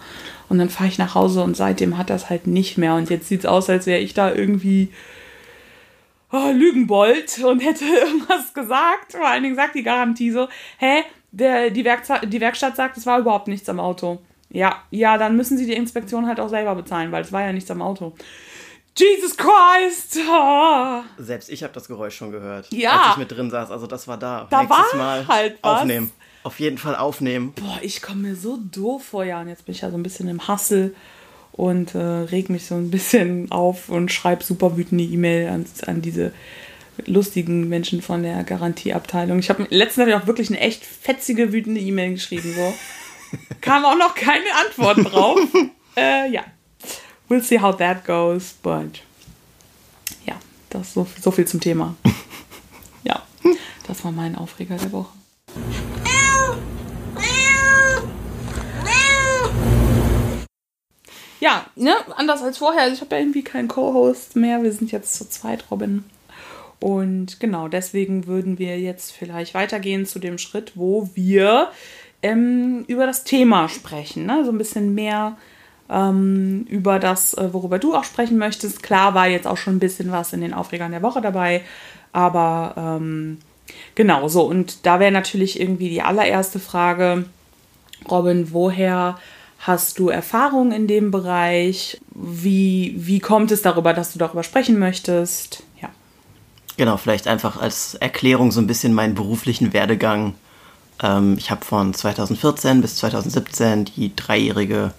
[0.49, 2.95] Und dann fahre ich nach Hause und seitdem hat das halt nicht mehr.
[2.95, 4.89] Und jetzt sieht es aus, als wäre ich da irgendwie
[6.29, 9.13] oh, Lügenbold und hätte irgendwas gesagt.
[9.13, 13.05] Vor allen Dingen sagt die Garantie so, hä, der, die, Werkza die Werkstatt sagt, es
[13.05, 14.19] war überhaupt nichts am Auto.
[14.49, 17.51] Ja, ja, dann müssen sie die Inspektion halt auch selber bezahlen, weil es war ja
[17.51, 18.13] nichts am Auto.
[18.95, 20.19] Jesus Christ!
[20.29, 21.01] Oh.
[21.17, 22.91] Selbst ich habe das Geräusch schon gehört, Ja.
[23.01, 23.71] als ich mit drin saß.
[23.71, 24.45] Also das war da.
[24.49, 25.81] Da Nächstes war Mal halt was.
[25.81, 26.11] aufnehmen.
[26.43, 27.53] Auf jeden Fall aufnehmen.
[27.55, 29.41] Boah, ich komme mir so doof vor, ja.
[29.41, 30.93] Und jetzt bin ich ja so ein bisschen im Hassel
[31.53, 36.01] und äh, reg mich so ein bisschen auf und schreibe super wütende E-Mail an, an
[36.01, 36.31] diese
[37.06, 39.39] lustigen Menschen von der Garantieabteilung.
[39.39, 42.53] Ich habe letztens hab ich auch wirklich eine echt fetzige, wütende E-Mail geschrieben.
[42.56, 42.73] So.
[43.62, 45.39] Kam auch noch keine Antwort drauf.
[45.97, 46.43] äh, ja.
[47.29, 49.01] We'll see how that goes, but
[50.25, 50.36] ja,
[50.69, 51.95] das so, so viel zum Thema.
[53.06, 53.21] Ja,
[53.86, 55.12] das war mein Aufreger der Woche.
[61.43, 62.84] Ja, ne, anders als vorher.
[62.84, 64.63] Also ich habe ja irgendwie keinen Co-Host mehr.
[64.63, 66.06] Wir sind jetzt zu zweit, Robin.
[66.83, 71.69] Und genau, deswegen würden wir jetzt vielleicht weitergehen zu dem Schritt, wo wir
[72.21, 74.25] ähm, über das Thema sprechen.
[74.25, 74.43] Ne?
[74.43, 75.37] So ein bisschen mehr
[75.89, 78.83] ähm, über das, äh, worüber du auch sprechen möchtest.
[78.83, 81.61] Klar war jetzt auch schon ein bisschen was in den Aufregern der Woche dabei,
[82.11, 83.37] aber ähm,
[83.95, 84.41] genau so.
[84.41, 87.23] Und da wäre natürlich irgendwie die allererste Frage,
[88.11, 89.17] Robin, woher
[89.59, 92.01] hast du Erfahrung in dem Bereich?
[92.13, 95.63] Wie, wie kommt es darüber, dass du darüber sprechen möchtest?
[96.77, 100.36] Genau, vielleicht einfach als Erklärung so ein bisschen meinen beruflichen Werdegang.
[101.01, 104.93] Ähm, ich habe von 2014 bis 2017 die dreijährige,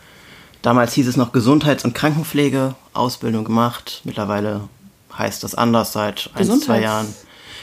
[0.62, 4.02] damals hieß es noch Gesundheits- und Krankenpflege-Ausbildung gemacht.
[4.04, 4.68] Mittlerweile
[5.16, 7.12] heißt das anders seit ein, zwei Jahren.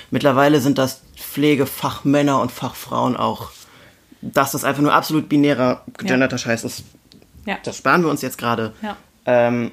[0.10, 3.52] Mittlerweile sind das Pflegefachmänner und Fachfrauen auch.
[4.22, 6.38] Dass das einfach nur absolut binärer, gegenderter ja.
[6.38, 6.84] Scheiß ist,
[7.46, 7.58] ja.
[7.64, 8.74] das sparen wir uns jetzt gerade.
[8.82, 8.96] Ja.
[9.26, 9.72] Ähm,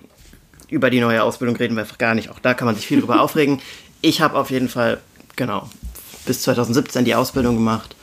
[0.68, 2.30] über die neue Ausbildung reden wir einfach gar nicht.
[2.30, 3.60] Auch da kann man sich viel drüber aufregen.
[4.00, 5.00] Ich habe auf jeden Fall,
[5.36, 5.68] genau,
[6.26, 7.96] bis 2017 die Ausbildung gemacht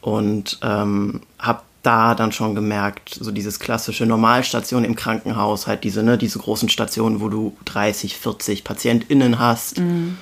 [0.00, 6.02] und ähm, habe da dann schon gemerkt, so dieses klassische Normalstation im Krankenhaus, halt diese,
[6.02, 10.16] ne, diese großen Stationen, wo du 30, 40 PatientInnen hast, mhm.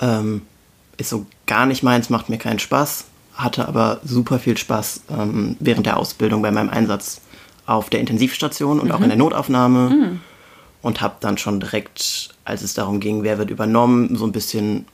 [0.00, 0.42] ähm,
[0.96, 5.56] ist so gar nicht meins, macht mir keinen Spaß, hatte aber super viel Spaß ähm,
[5.60, 7.20] während der Ausbildung bei meinem Einsatz
[7.66, 8.92] auf der Intensivstation und mhm.
[8.92, 10.20] auch in der Notaufnahme mhm.
[10.82, 14.86] und habe dann schon direkt, als es darum ging, wer wird übernommen, so ein bisschen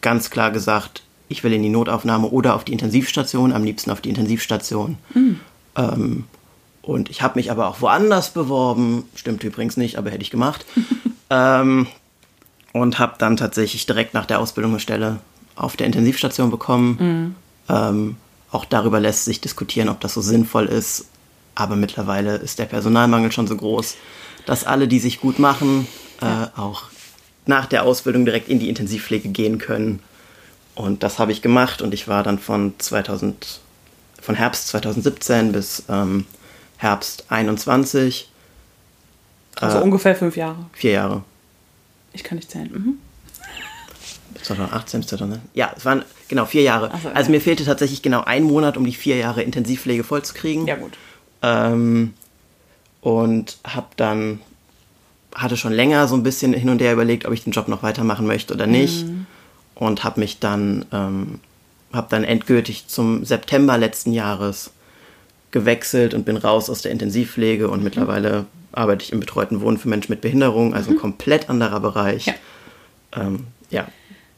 [0.00, 4.00] ganz klar gesagt, ich will in die Notaufnahme oder auf die Intensivstation, am liebsten auf
[4.00, 4.96] die Intensivstation.
[5.12, 5.40] Mhm.
[5.76, 6.24] Ähm,
[6.80, 10.64] und ich habe mich aber auch woanders beworben, stimmt übrigens nicht, aber hätte ich gemacht.
[11.30, 11.86] ähm,
[12.72, 15.20] und habe dann tatsächlich direkt nach der Ausbildung eine Stelle
[15.56, 16.96] auf der Intensivstation bekommen.
[16.98, 17.34] Mhm.
[17.68, 18.16] Ähm,
[18.50, 21.08] auch darüber lässt sich diskutieren, ob das so sinnvoll ist.
[21.54, 23.96] Aber mittlerweile ist der Personalmangel schon so groß,
[24.46, 25.86] dass alle, die sich gut machen,
[26.20, 26.84] äh, auch
[27.46, 30.00] nach der Ausbildung direkt in die Intensivpflege gehen können.
[30.74, 33.60] Und das habe ich gemacht und ich war dann von 2000,
[34.20, 36.26] von Herbst 2017 bis ähm,
[36.78, 38.30] Herbst 21.
[39.56, 40.66] Also äh, ungefähr fünf Jahre.
[40.72, 41.22] Vier Jahre.
[42.12, 42.70] Ich kann nicht zählen.
[42.72, 42.98] Mhm.
[44.42, 45.48] 2018 bis 2019.
[45.54, 46.90] Ja, es waren genau vier Jahre.
[47.02, 50.66] So, also mir fehlte tatsächlich genau ein Monat, um die vier Jahre Intensivpflege vollzukriegen.
[50.66, 50.92] Ja, gut.
[51.42, 52.14] Ähm,
[53.00, 54.40] und habe dann,
[55.34, 57.82] hatte schon länger so ein bisschen hin und her überlegt, ob ich den Job noch
[57.82, 59.06] weitermachen möchte oder nicht.
[59.06, 59.26] Mhm
[59.74, 61.40] und habe mich dann, ähm,
[61.92, 64.70] habe dann endgültig zum September letzten Jahres
[65.50, 67.84] gewechselt und bin raus aus der Intensivpflege und mhm.
[67.84, 71.00] mittlerweile arbeite ich im betreuten Wohnen für Menschen mit Behinderung, also ein mhm.
[71.00, 72.26] komplett anderer Bereich.
[72.26, 72.34] Ja.
[73.16, 73.86] Ähm, ja.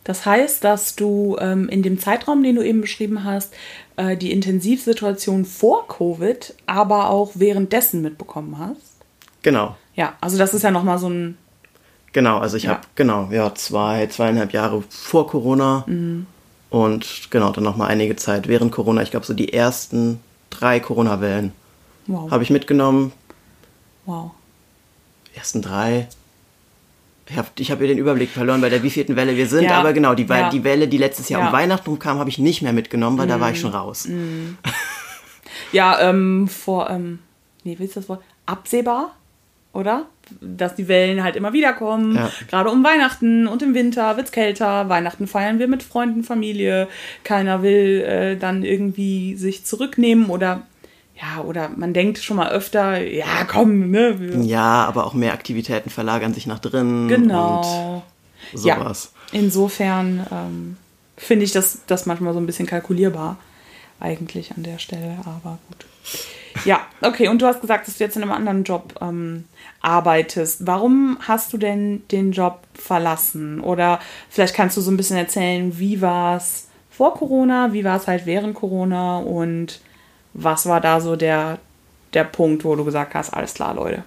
[0.05, 3.53] Das heißt, dass du ähm, in dem Zeitraum, den du eben beschrieben hast,
[3.97, 8.97] äh, die Intensivsituation vor Covid, aber auch währenddessen mitbekommen hast.
[9.43, 9.77] Genau.
[9.97, 11.37] Ja, also das ist ja nochmal so ein
[12.17, 12.71] Genau, also ich ja.
[12.71, 16.27] habe genau ja zwei zweieinhalb Jahre vor Corona mhm.
[16.71, 19.03] und genau dann noch mal einige Zeit während Corona.
[19.03, 21.53] Ich glaube so die ersten drei Corona-Wellen
[22.07, 22.31] wow.
[22.31, 23.13] habe ich mitgenommen.
[24.07, 24.31] Wow.
[25.31, 26.09] Die ersten drei.
[27.29, 29.79] Ich habe ich hab hier den Überblick verloren, bei der wievielten Welle wir sind, ja.
[29.79, 30.49] aber genau, die, ja.
[30.49, 31.47] die Welle, die letztes Jahr ja.
[31.49, 33.31] um Weihnachten kam, habe ich nicht mehr mitgenommen, weil mm.
[33.31, 34.07] da war ich schon raus.
[34.09, 34.57] Mm.
[35.73, 37.19] ja, ähm, vor, ähm,
[37.65, 38.23] nee, willst du das Wort?
[38.47, 39.17] Absehbar,
[39.77, 40.07] oder?
[40.41, 42.17] dass die Wellen halt immer wieder kommen.
[42.17, 42.31] Ja.
[42.49, 44.89] Gerade um Weihnachten und im Winter wird es kälter.
[44.89, 46.89] Weihnachten feiern wir mit Freunden, Familie.
[47.25, 50.63] Keiner will äh, dann irgendwie sich zurücknehmen oder
[51.21, 54.19] ja, oder man denkt schon mal öfter, ja, komm, ne?
[54.43, 57.09] Ja, aber auch mehr Aktivitäten verlagern sich nach drinnen.
[57.09, 58.03] Genau.
[58.53, 59.13] Und sowas.
[59.33, 60.77] Ja, insofern ähm,
[61.17, 63.39] finde ich das, das manchmal so ein bisschen kalkulierbar,
[63.99, 65.87] eigentlich an der Stelle, aber gut.
[66.65, 69.45] Ja, okay, und du hast gesagt, dass du jetzt in einem anderen Job ähm,
[69.81, 70.67] arbeitest.
[70.67, 73.61] Warum hast du denn den Job verlassen?
[73.61, 77.97] Oder vielleicht kannst du so ein bisschen erzählen, wie war es vor Corona, wie war
[77.97, 79.81] es halt während Corona und
[80.33, 81.59] was war da so der,
[82.15, 84.05] der Punkt, wo du gesagt hast, alles klar, Leute?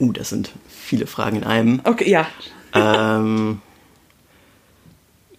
[0.00, 1.80] Uh, das sind viele Fragen in einem.
[1.84, 2.26] Okay, ja.
[2.74, 3.60] Ähm,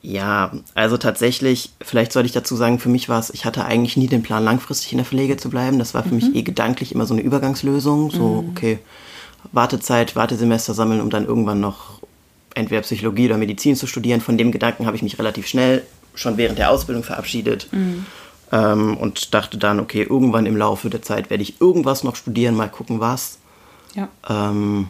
[0.10, 3.96] ja, also tatsächlich, vielleicht sollte ich dazu sagen, für mich war es, ich hatte eigentlich
[3.96, 5.78] nie den Plan, langfristig in der Pflege zu bleiben.
[5.78, 6.16] Das war für mhm.
[6.16, 8.10] mich eh gedanklich immer so eine Übergangslösung.
[8.10, 8.50] So, mhm.
[8.50, 8.80] okay,
[9.52, 12.02] Wartezeit, Wartesemester sammeln, um dann irgendwann noch
[12.56, 14.20] entweder Psychologie oder Medizin zu studieren.
[14.20, 15.84] Von dem Gedanken habe ich mich relativ schnell
[16.16, 18.08] schon während der Ausbildung verabschiedet mhm.
[18.52, 22.56] ähm, und dachte dann, okay, irgendwann im Laufe der Zeit werde ich irgendwas noch studieren,
[22.56, 23.38] mal gucken, was.
[23.94, 24.08] Ja.
[24.28, 24.90] Ähm,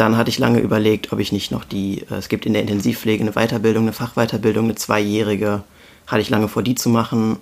[0.00, 2.62] dann hatte ich lange überlegt, ob ich nicht noch die, äh, es gibt in der
[2.62, 5.62] Intensivpflege eine Weiterbildung, eine Fachweiterbildung, eine zweijährige,
[6.06, 7.36] hatte ich lange vor, die zu machen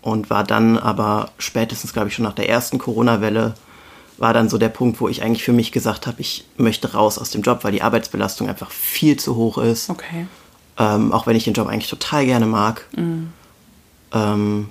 [0.00, 3.54] und war dann aber spätestens, glaube ich, schon nach der ersten Corona-Welle
[4.16, 7.18] war dann so der Punkt, wo ich eigentlich für mich gesagt habe, ich möchte raus
[7.18, 9.90] aus dem Job, weil die Arbeitsbelastung einfach viel zu hoch ist.
[9.90, 10.26] Okay.
[10.76, 12.86] Ähm, auch wenn ich den Job eigentlich total gerne mag.
[12.96, 13.28] Mhm.
[14.12, 14.70] Ähm,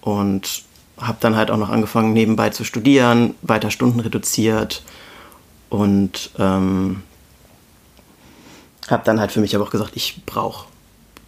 [0.00, 0.62] und
[0.98, 4.82] habe dann halt auch noch angefangen, nebenbei zu studieren, weiter Stunden reduziert
[5.68, 7.02] und ähm,
[8.88, 10.66] habe dann halt für mich aber auch gesagt, ich brauche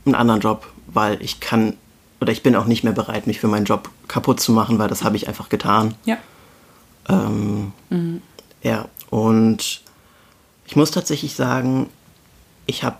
[0.04, 1.76] einen anderen Job, weil ich kann
[2.20, 4.88] oder ich bin auch nicht mehr bereit, mich für meinen Job kaputt zu machen, weil
[4.88, 5.94] das habe ich einfach getan.
[6.04, 6.18] Ja.
[7.08, 7.72] Ähm,
[8.62, 9.82] Ja, und
[10.66, 11.88] ich muss tatsächlich sagen,
[12.66, 12.96] ich habe,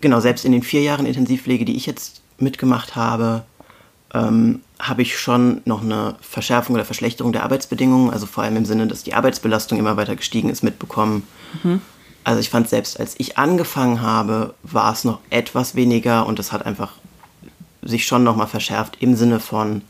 [0.00, 3.44] genau, selbst in den vier Jahren Intensivpflege, die ich jetzt mitgemacht habe,
[4.14, 8.64] ähm, habe ich schon noch eine Verschärfung oder Verschlechterung der Arbeitsbedingungen, also vor allem im
[8.64, 11.22] Sinne, dass die Arbeitsbelastung immer weiter gestiegen ist, mitbekommen.
[12.24, 16.52] Also ich fand selbst, als ich angefangen habe, war es noch etwas weniger und das
[16.52, 16.92] hat einfach
[17.82, 19.82] sich schon nochmal verschärft im Sinne von,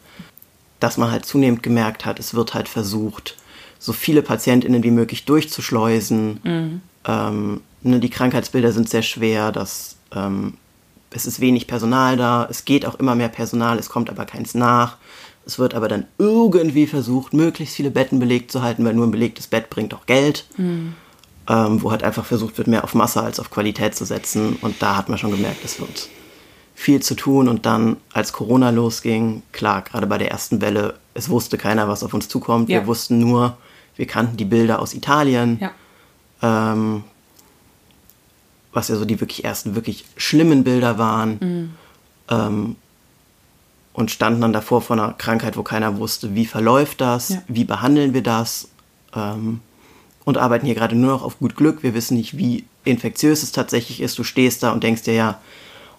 [0.78, 3.37] dass man halt zunehmend gemerkt hat, es wird halt versucht,
[3.78, 6.40] so viele PatientInnen wie möglich durchzuschleusen.
[7.06, 10.54] Ähm, ne, die Krankheitsbilder sind sehr schwer, das, ähm,
[11.10, 14.54] es ist wenig Personal da, es geht auch immer mehr Personal, es kommt aber keins
[14.54, 14.96] nach.
[15.46, 19.10] Es wird aber dann irgendwie versucht, möglichst viele Betten belegt zu halten, weil nur ein
[19.10, 20.46] belegtes Bett bringt auch Geld.
[20.58, 24.56] Ähm, wo halt einfach versucht wird, mehr auf Masse als auf Qualität zu setzen.
[24.60, 26.08] Und da hat man schon gemerkt, es wird
[26.76, 27.48] viel zu tun.
[27.48, 32.04] Und dann, als Corona losging, klar, gerade bei der ersten Welle, es wusste keiner, was
[32.04, 32.68] auf uns zukommt.
[32.68, 32.80] Ja.
[32.80, 33.56] Wir wussten nur,
[33.96, 35.72] wir kannten die Bilder aus Italien, Ja.
[36.72, 37.02] ähm,
[38.72, 41.74] was ja so die wirklich ersten wirklich schlimmen Bilder waren.
[42.30, 42.76] Ähm,
[43.92, 47.42] und standen dann davor vor einer Krankheit, wo keiner wusste, wie verläuft das, Ja.
[47.48, 48.68] wie behandeln wir das.
[49.14, 49.61] Ähm,
[50.24, 51.83] und arbeiten hier gerade nur noch auf gut Glück.
[51.83, 54.16] Wir wissen nicht, wie infektiös es tatsächlich ist.
[54.18, 55.40] Du stehst da und denkst dir ja,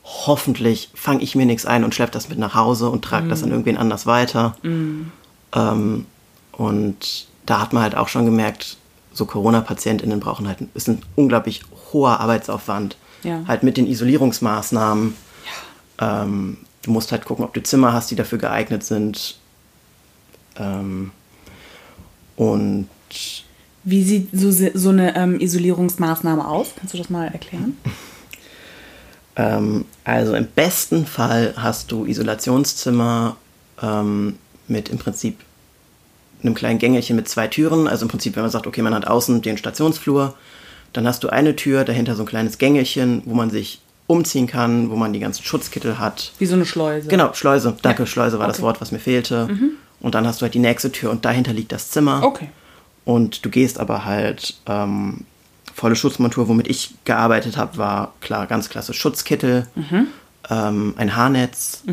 [0.05, 3.43] hoffentlich fange ich mir nichts ein und schlepp das mit nach Hause und trage das
[3.43, 4.55] an irgendwen anders weiter.
[4.63, 6.05] Ähm,
[6.53, 8.77] und da hat man halt auch schon gemerkt,
[9.13, 12.97] so Corona-PatientInnen brauchen halt, ist ein unglaublich hoher Arbeitsaufwand.
[13.23, 13.43] Ja.
[13.47, 15.15] Halt mit den Isolierungsmaßnahmen.
[15.99, 19.37] Ähm, du musst halt gucken, ob du Zimmer hast, die dafür geeignet sind.
[20.57, 21.11] Ähm,
[22.35, 22.89] und
[23.83, 26.69] Wie sieht so, so eine ähm, Isolierungsmaßnahme aus?
[26.77, 27.77] Kannst du das mal erklären?
[29.35, 33.37] Ähm, also im besten Fall hast du Isolationszimmer
[33.81, 35.37] ähm, mit im Prinzip
[36.43, 37.87] einem kleinen Gängelchen mit zwei Türen.
[37.87, 40.35] Also im Prinzip, wenn man sagt, okay, man hat außen den Stationsflur,
[40.93, 44.89] dann hast du eine Tür, dahinter so ein kleines Gängelchen, wo man sich umziehen kann,
[44.89, 46.33] wo man die ganzen Schutzkittel hat.
[46.37, 47.07] Wie so eine Schleuse.
[47.07, 47.75] Genau, Schleuse.
[47.81, 48.65] Danke, Schleuse war das Okay.
[48.65, 49.49] Wort, was mir fehlte.
[50.01, 52.21] Und dann hast du halt die nächste Tür und dahinter liegt das Zimmer.
[52.23, 52.49] Okay.
[53.05, 55.25] Und du gehst aber halt ähm,
[55.73, 59.67] volle Schutzmontur, womit ich gearbeitet habe, war klar ganz klassisch Schutzkittel,
[60.49, 61.83] ähm, ein Haarnetz,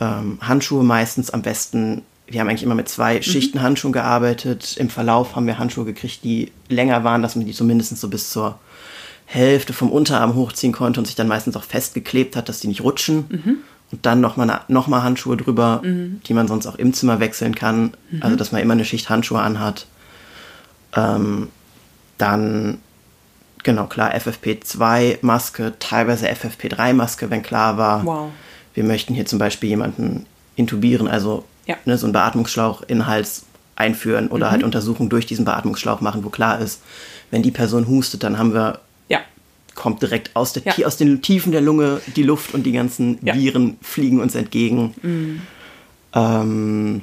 [0.00, 2.02] ähm, Handschuhe meistens am besten.
[2.26, 4.76] Wir haben eigentlich immer mit zwei Schichten Handschuhen gearbeitet.
[4.78, 8.30] Im Verlauf haben wir Handschuhe gekriegt, die länger waren, dass man die zumindest so bis
[8.30, 8.58] zur
[9.26, 12.82] Hälfte vom Unterarm hochziehen konnte und sich dann meistens auch festgeklebt hat, dass die nicht
[12.82, 13.62] rutschen.
[13.92, 17.92] Und dann nochmal noch mal Handschuhe drüber, die man sonst auch im Zimmer wechseln kann.
[18.20, 19.86] Also, dass man immer eine Schicht Handschuhe anhat.
[20.96, 21.48] Ähm,
[22.18, 22.78] dann,
[23.62, 28.30] genau, klar, FFP2-Maske, teilweise FFP3-Maske, wenn klar war, Wow.
[28.74, 31.76] wir möchten hier zum Beispiel jemanden intubieren, also Ja.
[31.84, 33.44] ne, so einen Beatmungsschlauch in den Hals
[33.76, 36.80] einführen oder halt Untersuchungen durch diesen Beatmungsschlauch machen, wo klar ist,
[37.30, 39.20] wenn die Person hustet, dann haben wir Ja.
[39.74, 40.86] kommt direkt aus, der, Ja.
[40.86, 43.34] aus den Tiefen der Lunge die Luft und die ganzen Ja.
[43.34, 44.94] Viren fliegen uns entgegen.
[46.14, 47.02] Ähm,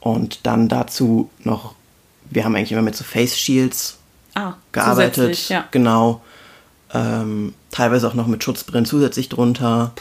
[0.00, 1.74] und dann dazu noch,
[2.30, 3.98] wir haben eigentlich immer mit so Face Shields
[4.34, 5.52] Ah, gearbeitet.
[5.70, 6.20] Genau.
[6.92, 9.92] Ähm, teilweise auch noch mit Schutzbrillen zusätzlich drunter.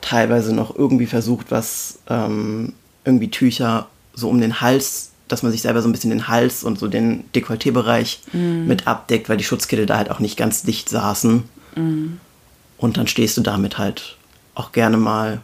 [0.00, 5.62] Teilweise noch irgendwie versucht, was ähm, irgendwie Tücher so um den Hals, dass man sich
[5.62, 9.86] selber so ein bisschen den Hals und so den Dekolleté-Bereich mit abdeckt, weil die Schutzkittel
[9.86, 11.44] da halt auch nicht ganz dicht saßen.
[12.76, 14.16] Und dann stehst du damit halt
[14.54, 15.40] auch gerne mal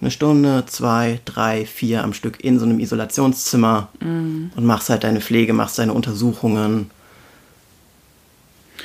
[0.00, 5.20] eine Stunde, zwei, drei, vier am Stück in so einem Isolationszimmer und machst halt deine
[5.22, 6.90] Pflege, machst deine Untersuchungen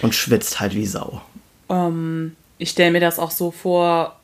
[0.01, 1.21] und schwitzt halt wie Sau.
[1.67, 4.18] Ähm, ich stelle mir das auch so vor,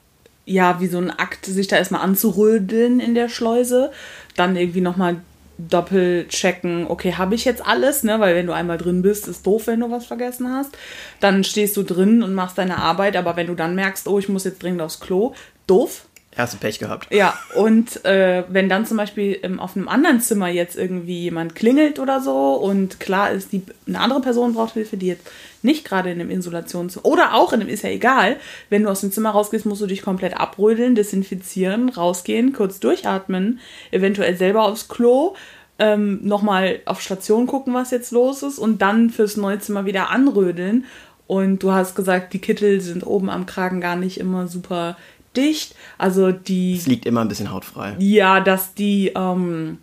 [0.45, 3.91] ja, wie so ein Akt, sich da erstmal anzurödeln in der Schleuse,
[4.36, 5.17] dann irgendwie nochmal
[5.58, 8.19] doppelt checken, okay, habe ich jetzt alles, ne?
[8.19, 10.77] Weil wenn du einmal drin bist, ist doof, wenn du was vergessen hast.
[11.19, 14.29] Dann stehst du drin und machst deine Arbeit, aber wenn du dann merkst, oh, ich
[14.29, 15.34] muss jetzt dringend aufs Klo,
[15.67, 16.08] doof.
[16.38, 17.08] Erste Pech gehabt.
[17.13, 21.56] Ja, und äh, wenn dann zum Beispiel ähm, auf einem anderen Zimmer jetzt irgendwie jemand
[21.56, 25.30] klingelt oder so und klar ist, die, eine andere Person braucht Hilfe, die jetzt
[25.62, 28.36] nicht gerade in einem Isolationszimmer oder auch in einem, ist ja egal,
[28.69, 33.60] wenn du aus dem Zimmer rausgehst, musst du dich komplett abrödeln, desinfizieren, rausgehen, kurz durchatmen,
[33.91, 35.36] eventuell selber aufs Klo,
[35.80, 40.10] ähm, nochmal auf Station gucken, was jetzt los ist und dann fürs neue Zimmer wieder
[40.10, 40.86] anrödeln.
[41.28, 44.95] Und du hast gesagt, die Kittel sind oben am Kragen gar nicht immer super
[45.38, 45.76] dicht.
[45.98, 46.76] Also die.
[46.76, 47.95] Es liegt immer ein bisschen hautfrei.
[48.00, 49.80] Ja, dass die, ähm,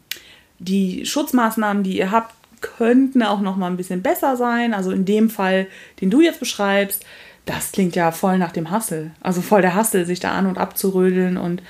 [0.58, 4.72] die Schutzmaßnahmen, die ihr habt, könnten auch noch mal ein bisschen besser sein.
[4.74, 5.66] Also in dem Fall,
[6.00, 7.04] den du jetzt beschreibst,
[7.44, 9.10] das klingt ja voll nach dem Hassel.
[9.20, 11.62] Also voll der Hassel, sich da an und abzurödeln und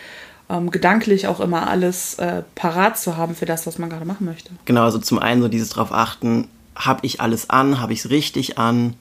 [0.51, 4.27] ähm, gedanklich auch immer alles äh, parat zu haben für das, was man gerade machen
[4.27, 4.51] möchte.
[4.67, 8.11] Genau, also zum einen so dieses drauf achten, habe ich alles an, habe ich es
[8.11, 8.95] richtig an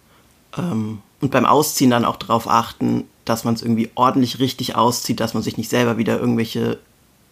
[0.58, 5.20] ähm, und beim Ausziehen dann auch darauf achten, dass man es irgendwie ordentlich richtig auszieht,
[5.20, 6.80] dass man sich nicht selber wieder irgendwelche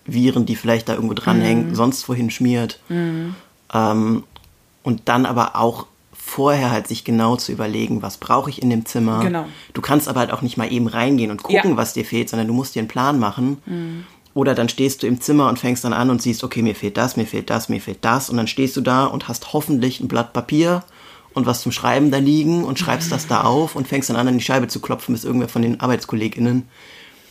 [0.05, 1.75] Viren, die vielleicht da irgendwo dranhängen, Mhm.
[1.75, 2.79] sonst wohin schmiert.
[3.73, 4.23] Ähm,
[4.83, 8.85] und dann aber auch vorher halt sich genau zu überlegen, was brauche ich in dem
[8.85, 9.19] Zimmer.
[9.21, 9.45] Genau.
[9.73, 11.77] Du kannst aber halt auch nicht mal eben reingehen und gucken, Ja.
[11.77, 14.05] was dir fehlt, sondern du musst dir einen Plan machen.
[14.35, 16.97] Oder dann stehst du im Zimmer und fängst dann an und siehst, okay, mir fehlt
[16.97, 18.29] das, mir fehlt das, mir fehlt das.
[18.29, 20.83] Und dann stehst du da und hast hoffentlich ein Blatt Papier
[21.33, 24.27] und was zum Schreiben da liegen und schreibst das da auf und fängst dann an,
[24.27, 26.67] an die Scheibe zu klopfen, bis irgendwer von den ArbeitskollegInnen,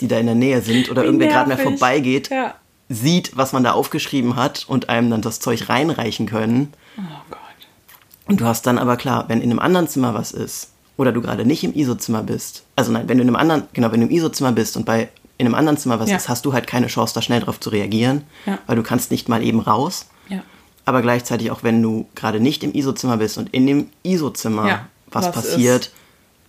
[0.00, 2.54] die da in der Nähe sind oder Wie irgendwer gerade mehr vorbeigeht, Ja.
[2.88, 6.72] sieht, was man da aufgeschrieben hat und einem dann das Zeug reinreichen können.
[6.96, 7.38] Oh Gott.
[8.26, 11.20] Und du hast dann aber klar, wenn in einem anderen Zimmer was ist oder du
[11.22, 14.06] gerade nicht im ISO-Zimmer bist, also nein, wenn du in einem anderen, genau, wenn du
[14.06, 15.08] im ISO-Zimmer bist und bei
[15.38, 16.16] in einem anderen Zimmer was Ja.
[16.16, 18.58] ist, hast du halt keine Chance, da schnell drauf zu reagieren, Ja.
[18.66, 20.06] weil du kannst nicht mal eben raus.
[20.88, 24.88] Aber gleichzeitig auch, wenn du gerade nicht im ISO-Zimmer bist und in dem ISO-Zimmer Ja,
[25.10, 25.90] was, was passiert,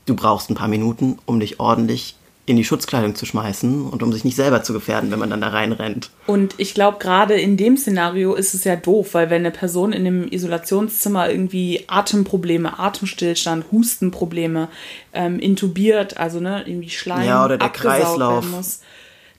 [0.06, 4.14] du brauchst ein paar Minuten, um dich ordentlich in die Schutzkleidung zu schmeißen und um
[4.14, 6.10] sich nicht selber zu gefährden, wenn man dann da reinrennt.
[6.26, 9.92] Und ich glaube, gerade in dem Szenario ist es ja doof, weil wenn eine Person
[9.92, 14.70] in einem Isolationszimmer irgendwie Atemprobleme, Atemstillstand, Hustenprobleme,
[15.12, 18.50] ähm, intubiert, also ne, irgendwie Schleim Ja, oder der Kreislauf.
[18.50, 18.80] muss,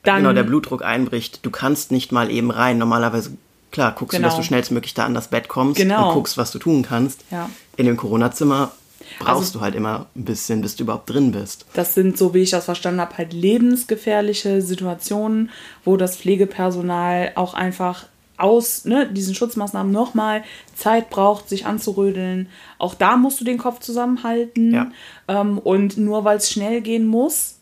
[0.02, 1.40] dann genau, der Blutdruck einbricht.
[1.42, 2.76] Du kannst nicht mal eben rein.
[2.76, 3.32] Normalerweise,
[3.70, 4.42] klar, guckst du, dass Genau.
[4.42, 6.08] du schnellstmöglich da an das Bett kommst Genau.
[6.08, 7.24] und guckst, was du tun kannst.
[7.30, 7.48] Ja.
[7.76, 8.72] In dem Corona-Zimmer
[9.18, 11.66] brauchst Also- du halt immer ein bisschen, bis du überhaupt drin bist.
[11.74, 15.50] Das sind, so wie ich das verstanden habe, halt lebensgefährliche Situationen,
[15.84, 18.06] wo das Pflegepersonal auch einfach
[18.36, 20.42] aus ne, diesen Schutzmaßnahmen nochmal
[20.74, 22.48] Zeit braucht, sich anzurödeln.
[22.78, 24.72] Auch da musst du den Kopf zusammenhalten.
[24.72, 24.90] Ja.
[25.28, 27.56] Ähm, und nur weil es schnell gehen muss,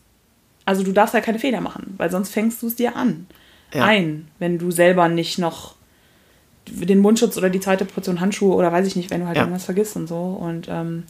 [0.65, 3.27] also du darfst ja keine Fehler machen, weil sonst fängst du es dir an.
[3.75, 3.85] Ja.
[3.85, 5.75] Ein, wenn du selber nicht noch
[6.71, 9.43] den Mundschutz oder die zweite Portion Handschuhe oder weiß ich nicht, wenn du halt Ja.
[9.43, 10.17] irgendwas vergisst und so.
[10.17, 11.05] Und ähm,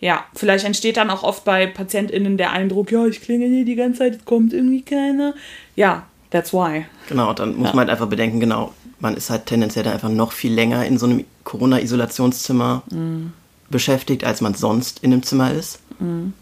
[0.00, 3.74] ja, vielleicht entsteht dann auch oft bei PatientInnen der Eindruck, ja, ich klingel hier die
[3.76, 5.34] ganze Zeit, es kommt irgendwie keiner.
[5.74, 6.84] Ja, that's why.
[7.08, 10.32] Genau, dann muss man halt einfach bedenken, genau, man ist halt tendenziell dann einfach noch
[10.32, 13.32] viel länger in so einem Corona-Isolationszimmer Mhm.
[13.70, 15.80] beschäftigt, als man sonst in einem Zimmer ist.
[15.98, 16.32] Mhm.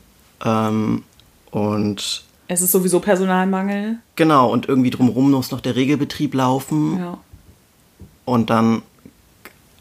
[0.44, 1.02] Ähm,
[1.50, 3.98] und Es ist sowieso Personalmangel.
[4.16, 6.98] genau, und irgendwie drumherum muss noch der Regelbetrieb laufen.
[6.98, 7.18] Ja.
[8.24, 8.82] Und dann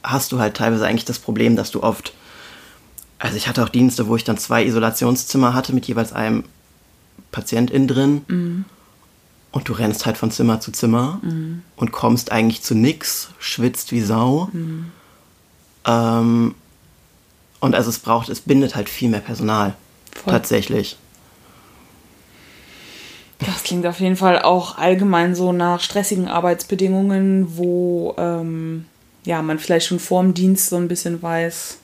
[0.03, 2.13] hast du halt teilweise eigentlich das Problem, dass du oft,
[3.19, 6.43] also ich hatte auch Dienste, wo ich dann zwei Isolationszimmer hatte mit jeweils einem
[7.31, 8.65] Patientin drin.
[9.51, 11.21] Und du rennst halt von Zimmer zu Zimmer
[11.75, 14.49] und kommst eigentlich zu nix, schwitzt wie Sau.
[15.85, 16.55] Ähm,
[17.59, 19.75] und also es braucht, es bindet halt viel mehr Personal.
[20.11, 20.33] Voll.
[20.33, 20.97] Tatsächlich.
[23.63, 28.83] Das klingt auf jeden Fall auch allgemein so nach stressigen Arbeitsbedingungen, wo ähm,
[29.23, 31.77] ja, man vielleicht schon vorm Dienst so ein bisschen weiß,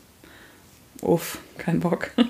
[1.02, 2.12] uff, kein Bock.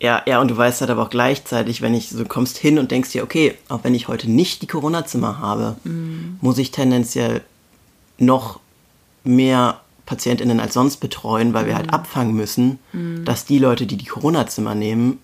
[0.00, 2.92] Ja, ja, und du weißt halt aber auch gleichzeitig, wenn ich so kommst hin und
[2.92, 5.74] denkst dir, okay, auch wenn ich heute nicht die Corona-Zimmer habe,
[6.40, 7.40] muss ich tendenziell
[8.16, 8.60] noch
[9.24, 12.78] mehr PatientInnen als sonst betreuen, weil wir halt abfangen müssen,
[13.24, 15.18] dass die Leute, die die Corona-Zimmer nehmen,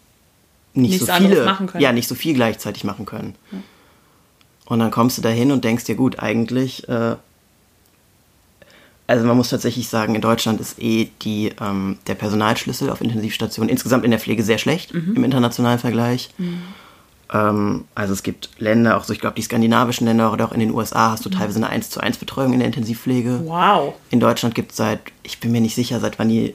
[0.75, 3.35] nicht Nichts so viele, ja, nicht so viel gleichzeitig machen können.
[4.67, 7.17] Und dann kommst du da hin und denkst dir, gut, eigentlich, äh,
[9.07, 13.69] also man muss tatsächlich sagen, in Deutschland ist eh die, ähm, der Personalschlüssel auf Intensivstationen
[13.69, 15.17] insgesamt in der Pflege sehr schlecht Mhm.
[15.17, 16.31] im internationalen Vergleich.
[17.33, 20.61] Ähm, also es gibt Länder, auch so ich glaube die skandinavischen Länder oder auch in
[20.61, 21.35] den USA hast du Mhm.
[21.35, 23.43] teilweise eine 1 zu 1 Betreuung in der Intensivpflege.
[23.45, 23.95] Wow.
[24.11, 26.55] In Deutschland gibt es seit, ich bin mir nicht sicher, seit wann die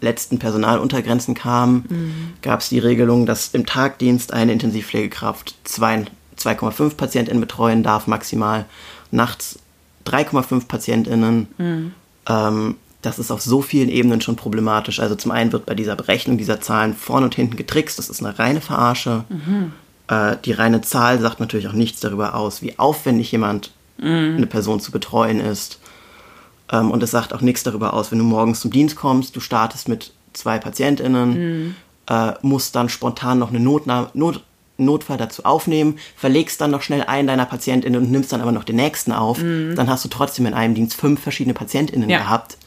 [0.00, 6.04] letzten Personaluntergrenzen kamen, gab es die Regelung, dass im Tagdienst eine Intensivpflegekraft zwei-
[6.36, 8.64] 2,5 PatientInnen betreuen darf, maximal.
[9.10, 9.58] Nachts
[10.06, 11.48] 3,5 PatientInnen.
[12.28, 15.00] Ähm, das ist auf so vielen Ebenen schon problematisch.
[15.00, 17.98] Also zum einen wird bei dieser Berechnung dieser Zahlen vorne und hinten getrickst.
[17.98, 19.24] Das ist eine reine Verarsche.
[20.08, 23.72] Äh, die reine Zahl sagt natürlich auch nichts darüber aus, wie aufwendig jemand,
[24.36, 25.80] eine Person zu betreuen ist.
[26.70, 29.40] Ähm, und es sagt auch nichts darüber aus, wenn du morgens zum Dienst kommst, du
[29.40, 31.74] startest mit zwei PatientInnen,
[32.08, 34.42] äh, musst dann spontan noch eine Notna Not
[34.80, 38.62] Notfall dazu aufnehmen, verlegst dann noch schnell einen deiner PatientInnen und nimmst dann aber noch
[38.62, 39.38] den nächsten auf.
[39.38, 42.18] Dann hast du trotzdem in einem Dienst fünf verschiedene PatientInnen Ja.
[42.18, 42.58] gehabt.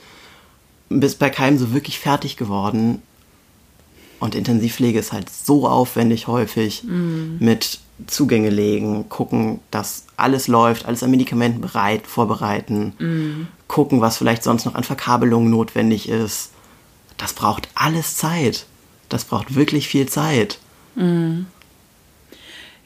[0.89, 3.01] Bist bei keinem so wirklich fertig geworden.
[4.19, 11.03] Und Intensivpflege ist halt so aufwendig häufig mit Zugänge legen, gucken, dass alles läuft, alles
[11.03, 16.51] an Medikamenten bereit, vorbereiten, gucken, was vielleicht sonst noch an Verkabelungen notwendig ist.
[17.17, 18.65] Das braucht alles Zeit.
[19.07, 20.59] Das braucht wirklich viel Zeit.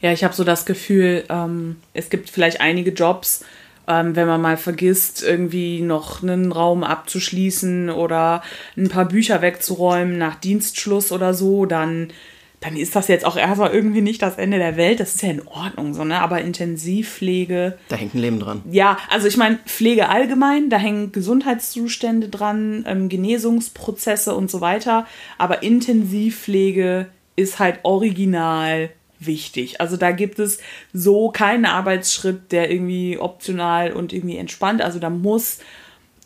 [0.00, 3.44] Ja, ich habe so das Gefühl, ähm, es gibt vielleicht einige Jobs,
[3.88, 8.42] ähm, wenn man mal vergisst, irgendwie noch einen Raum abzuschließen oder
[8.76, 12.12] ein paar Bücher wegzuräumen nach Dienstschluss oder so, dann,
[12.60, 14.98] dann ist das jetzt auch erstmal irgendwie nicht das Ende der Welt.
[14.98, 16.20] Das ist ja in Ordnung, so, ne?
[16.20, 18.62] Aber Intensivpflege, Da hängt ein Leben dran.
[18.70, 25.06] ja, also ich meine, Pflege allgemein, da hängen Gesundheitszustände dran, ähm, Genesungsprozesse und so weiter.
[25.38, 29.80] Aber Intensivpflege ist halt original wichtig.
[29.80, 30.58] Also da gibt es
[30.92, 34.82] so keinen Arbeitsschritt, der irgendwie optional und irgendwie entspannt.
[34.82, 35.58] Also da muss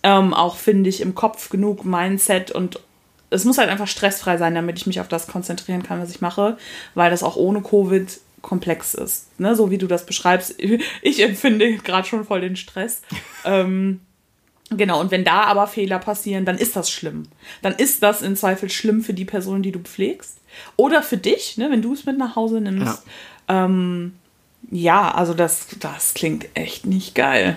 [0.03, 2.81] ähm, auch, finde ich, im Kopf genug Mindset und
[3.31, 6.21] es muss halt einfach stressfrei sein, damit ich mich auf das konzentrieren kann, was ich
[6.21, 6.57] mache,
[6.95, 9.39] weil das auch ohne Covid komplex ist.
[9.39, 9.55] Ne?
[9.55, 10.57] So wie du das beschreibst.
[11.03, 13.03] Ich empfinde gerade schon voll den Stress.
[13.45, 14.01] ähm,
[14.71, 17.25] genau, und wenn da aber Fehler passieren, dann ist das schlimm.
[17.63, 20.39] Dann ist das im Zweifel schlimm für die Person, die du pflegst.
[20.77, 23.03] Oder für dich, ne, wenn du es mit nach Hause nimmst.
[23.49, 24.15] Ähm,
[24.71, 27.57] ja, also das, das klingt echt nicht geil.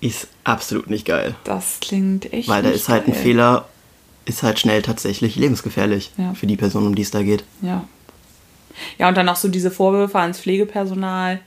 [0.00, 1.34] Ist absolut nicht geil.
[1.44, 3.22] Das klingt echt Weil da ist halt ein geil.
[3.22, 3.68] Fehler,
[4.24, 6.34] ist halt schnell tatsächlich lebensgefährlich Ja.
[6.34, 7.44] für die Person, um die es da geht.
[7.62, 7.84] Ja.
[8.98, 11.40] Ja, und dann auch so diese Vorwürfe ans Pflegepersonal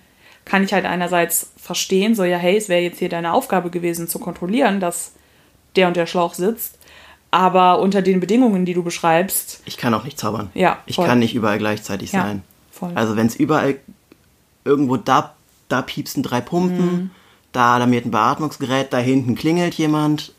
[0.46, 4.08] kann ich halt einerseits verstehen, so ja, hey, es wäre jetzt hier deine Aufgabe gewesen
[4.08, 5.12] zu kontrollieren, dass
[5.76, 6.78] der und der Schlauch sitzt.
[7.32, 10.50] Aber unter den Bedingungen, die du beschreibst, Ich kann auch nicht zaubern.
[10.54, 11.06] Ja, Ich voll.
[11.06, 12.44] kann nicht überall gleichzeitig Ja, sein.
[12.72, 12.92] voll.
[12.96, 13.76] Also wenn es überall
[14.64, 15.36] irgendwo da,
[15.68, 17.10] da piepsen drei Pumpen, Mhm.
[17.52, 20.32] da alarmiert ein Beatmungsgerät, da hinten klingelt jemand.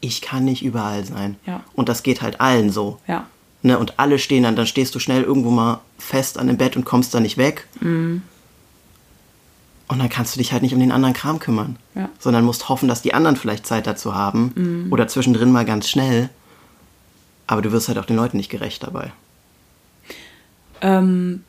[0.00, 1.36] Ich kann nicht überall sein.
[1.46, 1.62] Ja.
[1.74, 2.98] Und das geht halt allen so.
[3.06, 3.26] ja,
[3.62, 6.76] Ne, und alle stehen dann, dann stehst du schnell irgendwo mal fest an dem Bett
[6.76, 7.66] und kommst da nicht weg.
[7.80, 8.22] Mhm.
[9.88, 11.76] Und dann kannst du dich halt nicht um den anderen Kram kümmern.
[11.96, 12.08] Ja.
[12.20, 14.88] Sondern musst hoffen, dass die anderen vielleicht Zeit dazu haben.
[14.92, 16.28] Oder zwischendrin mal ganz schnell.
[17.48, 19.12] Aber du wirst halt auch den Leuten nicht gerecht dabei.
[20.80, 21.42] Ähm,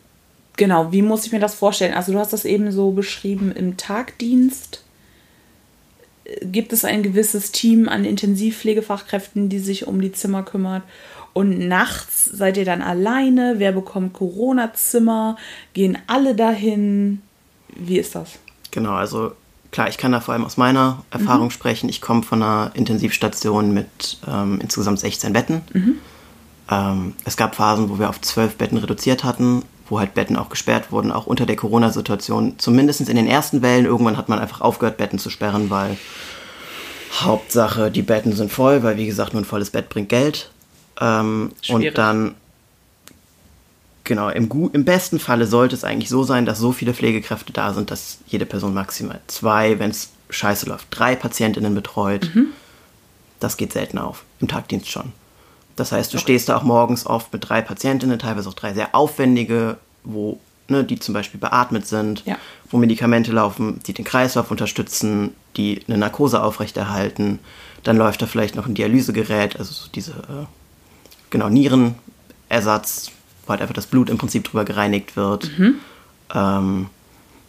[0.56, 1.94] genau, wie muss ich mir das vorstellen?
[1.94, 4.84] Also du hast das eben so beschrieben im Tagdienst.
[6.42, 10.84] Gibt es ein gewisses Team an Intensivpflegefachkräften, die sich um die Zimmer kümmert?
[11.34, 13.56] Und nachts seid ihr dann alleine?
[13.58, 15.38] Wer bekommt Corona-Zimmer?
[15.74, 17.22] Gehen alle dahin?
[17.76, 18.40] Wie ist das?
[18.72, 19.34] Genau, also
[19.72, 21.90] klar, ich kann da vor allem aus meiner Erfahrung sprechen.
[21.90, 25.62] Ich komme von einer Intensivstation mit ähm, insgesamt 16 Betten.
[26.70, 30.50] Ähm, es gab Phasen, wo wir auf 12 Betten reduziert hatten, wo halt Betten auch
[30.50, 32.56] gesperrt wurden, auch unter der Corona-Situation.
[32.58, 33.86] Zumindest in den ersten Wellen.
[33.86, 35.98] Irgendwann hat man einfach aufgehört, Betten zu sperren, weil
[37.20, 40.52] Hauptsache, die Betten sind voll, weil wie gesagt, nur ein volles Bett bringt Geld.
[41.00, 42.36] Ähm, und dann
[44.08, 47.74] Genau, im, im besten Falle sollte es eigentlich so sein, dass so viele Pflegekräfte da
[47.74, 52.32] sind, dass jede Person maximal zwei, wenn es scheiße läuft, drei Patientinnen betreut.
[53.42, 55.12] Das geht selten auf, im Tagdienst schon.
[55.78, 58.94] Das heißt, du stehst da auch morgens oft mit drei Patientinnen, teilweise auch drei sehr
[58.94, 62.36] aufwendige, wo, ne, die zum Beispiel beatmet sind, Ja.
[62.70, 67.40] wo Medikamente laufen, die den Kreislauf unterstützen, die eine Narkose aufrechterhalten.
[67.84, 70.46] Dann läuft da vielleicht noch ein Dialysegerät, also so diese äh,
[71.30, 73.12] genau, Nierenersatz,
[73.46, 75.50] wo halt einfach das Blut im Prinzip drüber gereinigt wird.
[76.34, 76.88] Ähm,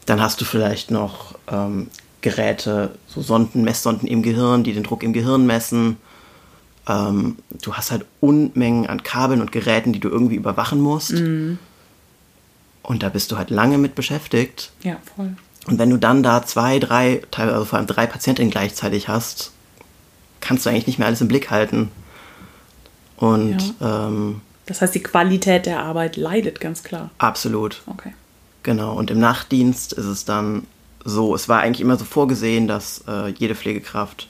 [0.06, 1.88] dann hast du vielleicht noch ähm,
[2.20, 5.96] Geräte, so Sonden, Messsonden im Gehirn, die den Druck im Gehirn messen.
[6.88, 11.12] Ähm, du hast halt Unmengen an Kabeln und Geräten, die du irgendwie überwachen musst.
[12.82, 14.70] Und da bist du halt lange mit beschäftigt.
[14.82, 15.36] Ja, voll.
[15.66, 19.52] Und wenn du dann da zwei, drei, teilweise also vor allem drei Patientinnen gleichzeitig hast,
[20.40, 21.90] kannst du eigentlich nicht mehr alles im Blick halten.
[23.18, 27.10] Und ähm, Das heißt, die Qualität der Arbeit leidet ganz klar.
[27.18, 27.82] absolut.
[27.86, 28.14] Okay.
[28.62, 30.66] Genau, und im Nachtdienst ist es dann
[31.04, 34.28] so, es war eigentlich immer so vorgesehen, dass äh, jede Pflegekraft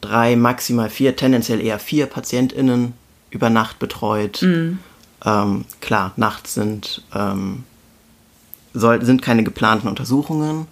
[0.00, 2.94] drei, maximal vier, tendenziell eher vier PatientInnen
[3.30, 4.42] über Nacht betreut.
[5.24, 7.64] Ähm, klar, nachts sind, ähm,
[8.72, 10.66] soll, sind keine geplanten Untersuchungen,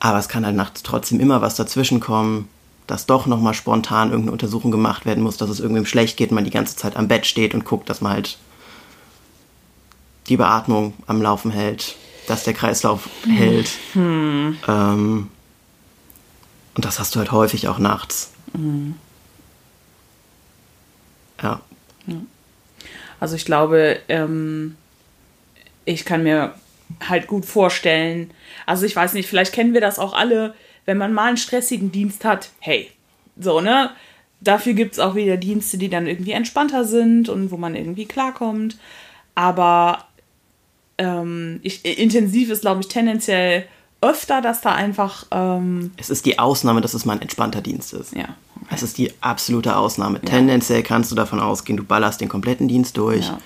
[0.00, 2.48] aber es kann halt nachts trotzdem immer was dazwischen kommen,
[2.86, 6.44] dass doch nochmal spontan irgendeine Untersuchung gemacht werden muss, dass es irgendwem schlecht geht, man
[6.44, 8.38] die ganze Zeit am Bett steht und guckt, dass man halt
[10.28, 11.96] die Beatmung am Laufen hält,
[12.26, 13.70] dass der Kreislauf hält.
[13.94, 15.28] Ähm,
[16.74, 18.32] und das hast du halt häufig auch nachts.
[21.42, 21.60] Ja,
[23.18, 24.76] Also ich glaube, ähm,
[25.84, 26.54] ich kann mir
[27.08, 28.30] halt gut vorstellen,
[28.66, 30.54] also ich weiß nicht, vielleicht kennen wir das auch alle,
[30.86, 32.90] wenn man mal einen stressigen Dienst hat, hey,
[33.38, 33.90] so, ne?
[34.42, 38.06] Dafür gibt es auch wieder Dienste, die dann irgendwie entspannter sind und wo man irgendwie
[38.06, 38.78] klarkommt.
[39.34, 40.06] Aber
[40.96, 43.66] ähm, ich, intensiv ist, glaube ich, tendenziell
[44.00, 45.26] öfter, dass da einfach.
[45.30, 48.14] Ähm, es ist die Ausnahme, dass es mal ein entspannter Dienst ist.
[48.14, 48.28] Ja.
[48.70, 50.20] Es ist die absolute Ausnahme.
[50.20, 53.26] Tendenziell kannst du davon ausgehen, du ballerst den kompletten Dienst durch.
[53.28, 53.38] Ja.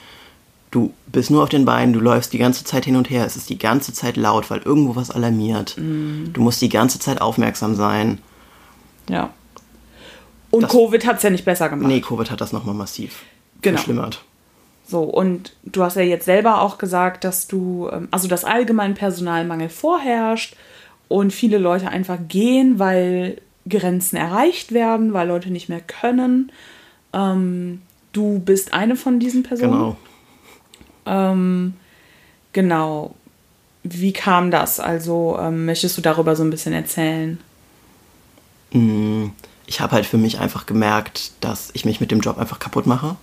[0.71, 3.25] Du bist nur auf den Beinen, du läufst die ganze Zeit hin und her.
[3.25, 5.77] Es ist die ganze Zeit laut, weil irgendwo was alarmiert.
[5.79, 6.31] Mhm.
[6.33, 8.19] Du musst die ganze Zeit aufmerksam sein.
[9.09, 9.31] ja.
[10.51, 11.89] Und Das- Covid hat es ja nicht besser gemacht.
[11.89, 13.23] Nee, Covid hat das nochmal massiv
[13.61, 13.77] Genau.
[13.77, 14.23] verschlimmert.
[14.87, 18.95] So, und du hast ja jetzt selber auch gesagt, dass du, ähm, also dass allgemein
[18.95, 20.57] Personalmangel vorherrscht
[21.09, 26.53] und viele Leute einfach gehen, weil Grenzen erreicht werden, weil Leute nicht mehr können.
[27.13, 27.81] Ähm,
[28.13, 29.73] du bist eine von diesen Personen.
[29.73, 29.97] Genau.
[31.07, 31.75] Ähm,
[32.53, 33.15] genau.
[33.83, 34.81] Wie kam das?
[34.81, 37.39] Also ähm, möchtest du darüber so ein bisschen erzählen?
[39.67, 42.87] Ich habe halt für mich einfach gemerkt, dass ich mich mit dem Job einfach kaputt
[42.87, 43.17] mache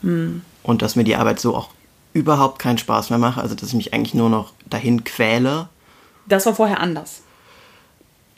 [0.63, 1.69] und dass mir die Arbeit so auch
[2.13, 3.39] überhaupt keinen Spaß mehr macht.
[3.39, 5.69] Also dass ich mich eigentlich nur noch dahin quäle.
[6.27, 7.21] Das war vorher anders.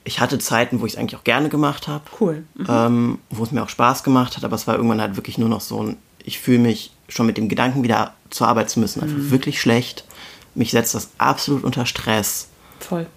[0.03, 2.03] Ich hatte Zeiten, wo ich es eigentlich auch gerne gemacht habe.
[2.19, 2.43] Cool.
[2.55, 2.65] Mhm.
[2.67, 5.49] ähm, wo es mir auch Spaß gemacht hat, aber es war irgendwann halt wirklich nur
[5.49, 9.01] noch so ein, ich fühle mich schon mit dem Gedanken wieder zur Arbeit zu müssen,
[9.01, 10.03] einfach wirklich schlecht.
[10.55, 12.49] Mich setzt das absolut unter Stress.
[12.79, 13.07] Voll.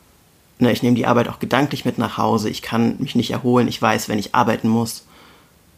[0.59, 3.69] Ne, ich nehme die Arbeit auch gedanklich mit nach Hause, ich kann mich nicht erholen,
[3.69, 5.05] ich weiß, wenn ich arbeiten muss,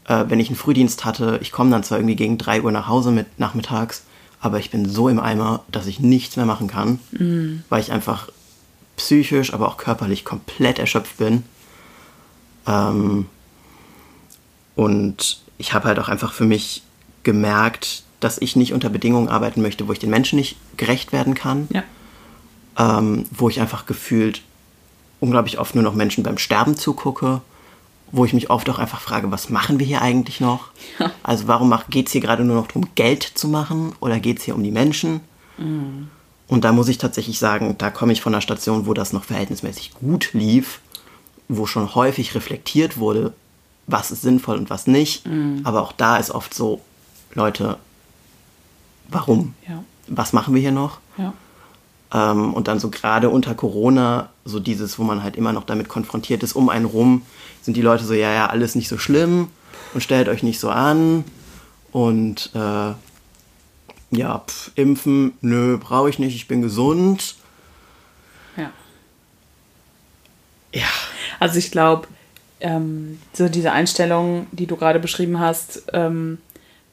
[0.06, 2.86] äh, wenn ich einen Frühdienst hatte, ich komme dann zwar irgendwie gegen 3 Uhr nach
[2.86, 4.04] Hause mit nachmittags,
[4.40, 7.00] aber ich bin so im Eimer, dass ich nichts mehr machen kann,
[7.68, 8.28] weil ich einfach
[8.96, 11.42] psychisch, aber auch körperlich komplett erschöpft bin.
[12.68, 13.26] Ähm,
[14.76, 16.82] und ich habe halt auch einfach für mich
[17.24, 21.34] gemerkt, dass ich nicht unter Bedingungen arbeiten möchte, wo ich den Menschen nicht gerecht werden
[21.34, 21.82] kann Ja.
[22.78, 24.42] ähm, wo ich einfach gefühlt
[25.20, 27.40] unglaublich oft nur noch Menschen beim Sterben zugucke,
[28.10, 30.68] wo ich mich oft auch einfach frage, was machen wir hier eigentlich noch?
[30.98, 31.10] Ja.
[31.22, 34.44] Also warum geht es hier gerade nur noch darum, Geld zu machen oder geht es
[34.44, 35.20] hier um die Menschen?
[35.58, 39.24] Und da muss ich tatsächlich sagen, da komme ich von einer Station, wo das noch
[39.24, 40.80] verhältnismäßig gut lief,
[41.48, 43.34] wo schon häufig reflektiert wurde,
[43.86, 45.24] was ist sinnvoll und was nicht.
[45.64, 46.80] Aber auch da ist oft so,
[47.34, 47.78] Leute,
[49.08, 49.54] warum?
[49.68, 49.82] Ja.
[50.06, 51.00] Was machen wir hier noch?
[51.18, 51.34] Ja.
[52.12, 55.88] Ähm, und dann so gerade unter Corona, so dieses, wo man halt immer noch damit
[55.88, 57.22] konfrontiert ist, um einen rum,
[57.62, 59.48] sind die Leute so, ja, ja, alles nicht so schlimm
[59.94, 61.24] und stellt euch nicht so an.
[61.92, 62.92] Und äh,
[64.10, 67.36] ja, pf, impfen, nö, brauche ich nicht, ich bin gesund.
[68.56, 68.70] Ja.
[70.72, 70.88] Ja,
[71.40, 72.08] Also ich glaube,
[72.60, 76.38] ähm, so diese Einstellung, die du gerade beschrieben hast, ähm,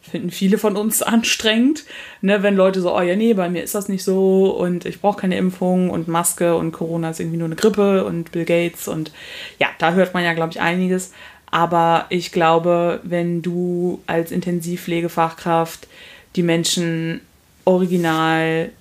[0.10, 1.84] finden viele von uns anstrengend.
[2.22, 5.02] Ne, wenn Leute so, oh ja, nee, bei mir ist das nicht so und ich
[5.02, 8.88] brauche keine Impfung und Maske und Corona ist irgendwie nur eine Grippe und Bill Gates
[8.88, 9.12] und
[9.60, 11.12] ja, da hört man ja, glaube ich, einiges.
[11.52, 15.88] Aber ich glaube, wenn du als Intensivpflegefachkraft
[16.36, 17.22] die Menschen
[17.64, 18.72] original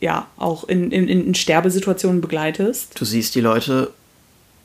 [0.00, 3.92] ja auch in, in, in Sterbesituationen begleitest, du siehst die Leute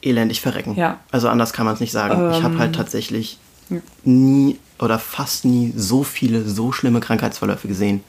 [0.01, 0.75] elendig verrecken.
[0.75, 0.99] Ja.
[1.11, 2.13] Also anders kann man es nicht sagen.
[2.31, 3.37] ich habe Ähm, halt tatsächlich
[3.69, 3.79] ja.
[4.03, 8.03] nie oder fast nie so viele, so schlimme Krankheitsverläufe gesehen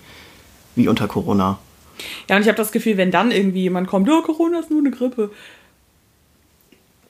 [0.75, 1.59] wie unter Corona.
[2.29, 4.81] Ja, und ich habe das Gefühl, wenn dann irgendwie jemand kommt, ja, Corona ist nur
[4.81, 5.31] eine Grippe.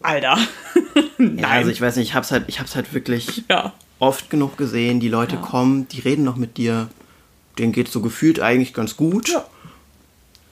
[0.02, 0.38] Alter.
[1.18, 1.38] Nein.
[1.38, 3.72] Ja, also ich weiß nicht, ich hab's halt, ich hab's halt wirklich ja.
[3.98, 5.00] oft genug gesehen.
[5.00, 5.40] Die Leute Ja.
[5.42, 6.88] kommen, die reden noch mit dir,
[7.58, 9.30] denen geht's so gefühlt eigentlich ganz gut.
[9.30, 9.44] Ja.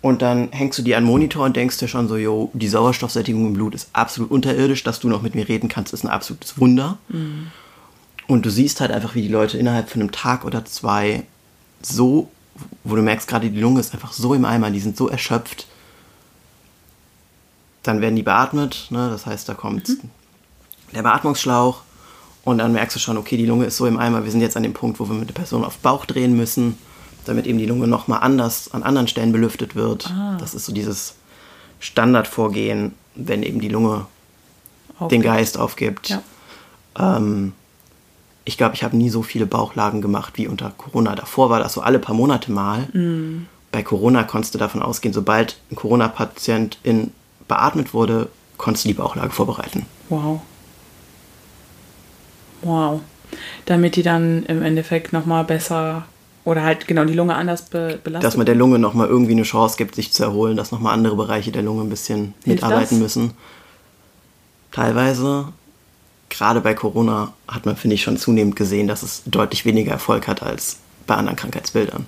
[0.01, 2.69] Und dann hängst du dir an den Monitor und denkst dir schon so, yo, die
[2.69, 6.11] Sauerstoffsättigung im Blut ist absolut unterirdisch, dass du noch mit mir reden kannst, ist ein
[6.11, 6.99] absolutes Wunder.
[8.27, 11.25] Und du siehst halt einfach, wie die Leute innerhalb von einem Tag oder zwei
[11.83, 12.31] so,
[12.85, 15.67] wo du merkst, gerade die Lunge ist einfach so im Eimer, die sind so erschöpft.
[17.83, 19.11] Dann werden die beatmet, ne?
[19.11, 19.91] das heißt, da kommt
[20.95, 21.83] der Beatmungsschlauch
[22.45, 24.57] und dann merkst du schon, okay, die Lunge ist so im Eimer, wir sind jetzt
[24.57, 26.79] an dem Punkt, wo wir mit der Person auf Bauch drehen müssen,
[27.27, 30.13] damit eben die Lunge nochmal anders an anderen Stellen belüftet wird.
[30.39, 31.15] Das ist so dieses
[31.81, 34.07] Standardvorgehen, wenn eben die Lunge
[34.99, 35.25] den Aufgibt.
[35.25, 36.09] Geist aufgibt.
[36.09, 37.17] Ja.
[37.17, 37.53] Ähm,
[38.45, 41.15] ich glaube, ich habe nie so viele Bauchlagen gemacht wie unter Corona.
[41.15, 42.83] Davor war das so alle paar Monate mal.
[42.93, 43.47] Mm.
[43.73, 47.13] Bei Corona konntest du davon ausgehen, sobald ein Corona-Patient in
[47.49, 49.87] beatmet wurde, konntest du die Bauchlage vorbereiten.
[50.09, 50.41] Wow.
[52.63, 53.01] Wow.
[53.67, 56.05] Damit die dann im Endeffekt nochmal besser
[56.45, 58.27] oder halt genau die Lunge anders be belastet.
[58.27, 61.17] Dass man der Lunge nochmal irgendwie eine Chance gibt, sich zu erholen, dass nochmal andere
[61.17, 63.17] Bereiche der Lunge ein bisschen Hilft mitarbeiten das?
[63.17, 63.33] müssen.
[64.73, 65.49] Teilweise,
[66.37, 70.27] gerade bei Corona, hat man, finde ich, schon zunehmend gesehen, dass es deutlich weniger Erfolg
[70.29, 72.07] hat als bei anderen Krankheitsbildern.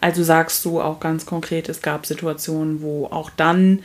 [0.00, 3.82] Also sagst du auch ganz konkret, es gab Situationen, wo auch dann,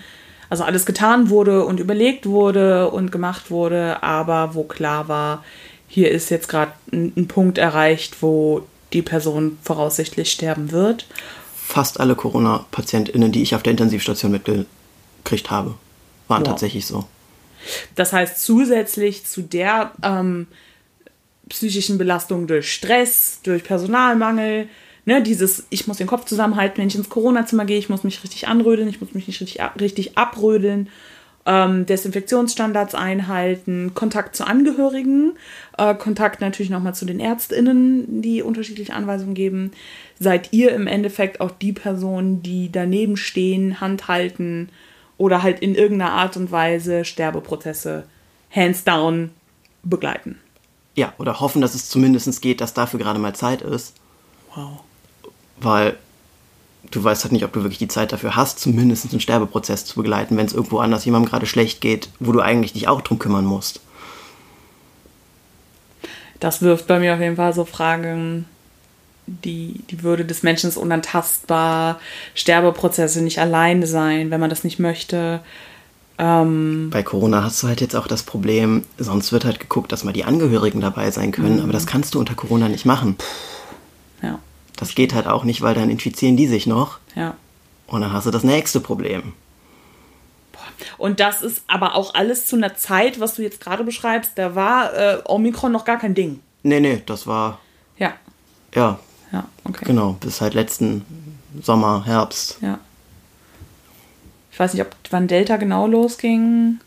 [0.49, 5.43] also alles getan wurde und überlegt wurde und gemacht wurde, aber wo klar war,
[5.87, 11.05] hier ist jetzt gerade ein, Punkt erreicht, wo die Person voraussichtlich sterben wird.
[11.55, 15.75] fast alle Corona-PatientInnen, die ich auf der Intensivstation mitgekriegt habe,
[16.27, 16.49] waren Wow.
[16.49, 17.05] tatsächlich so.
[17.95, 20.47] Das heißt, zusätzlich zu der ähm,
[21.49, 24.67] psychischen Belastung durch Stress, durch Personalmangel,
[25.05, 28.23] ne, dieses, ich muss den Kopf zusammenhalten, wenn ich ins Corona-Zimmer gehe, ich muss mich
[28.23, 30.89] richtig anrödeln, ich muss mich nicht richtig, richtig abrödeln,
[31.45, 35.33] ähm, Desinfektionsstandards einhalten, Kontakt zu Angehörigen,
[35.77, 39.71] äh, Kontakt natürlich nochmal zu den ÄrztInnen, die unterschiedliche Anweisungen geben.
[40.19, 44.69] Seid ihr im Endeffekt auch die Personen, die daneben stehen, Hand halten
[45.19, 48.05] oder halt in irgendeiner Art und Weise Sterbeprozesse
[48.49, 49.29] hands down
[49.83, 50.39] begleiten?
[50.95, 53.93] Ja, oder hoffen, dass es zumindest geht, dass dafür gerade mal Zeit ist,
[54.55, 54.79] Wow.
[55.59, 55.97] weil
[56.89, 59.95] du weißt halt nicht, ob du wirklich die Zeit dafür hast, zumindest einen Sterbeprozess zu
[59.95, 63.19] begleiten, wenn es irgendwo anders jemandem gerade schlecht geht, wo du eigentlich dich auch drum
[63.19, 63.81] kümmern musst.
[66.39, 68.45] Das wirft bei mir auf jeden Fall so Fragen.
[69.43, 71.99] Die, die Würde des Menschen ist unantastbar,
[72.35, 75.41] Sterbeprozesse nicht alleine sein, wenn man das nicht möchte.
[76.17, 80.03] Ähm, Bei Corona hast du halt jetzt auch das Problem, sonst wird halt geguckt, dass
[80.03, 83.15] mal die Angehörigen dabei sein können, aber das kannst du unter Corona nicht machen.
[84.21, 84.39] ja,
[84.75, 87.35] Das geht halt auch nicht, weil dann infizieren die sich noch ja.
[87.87, 89.33] und dann hast du das nächste Problem.
[90.97, 94.55] Und das ist aber auch alles zu einer Zeit, was du jetzt gerade beschreibst, da
[94.55, 96.39] war äh, Omikron noch gar kein Ding.
[96.63, 97.59] Nee, nee, das war,
[97.97, 98.13] Ja,
[98.75, 98.99] ja,
[99.31, 99.85] ja, okay.
[99.85, 101.05] genau, bis halt letzten
[101.61, 102.57] Sommer, Herbst.
[102.61, 102.79] Ja.
[104.51, 106.79] Ich weiß nicht, ob wann Delta genau losging.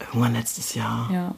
[0.00, 1.08] Irgendwann letztes Jahr.
[1.12, 1.34] Ja.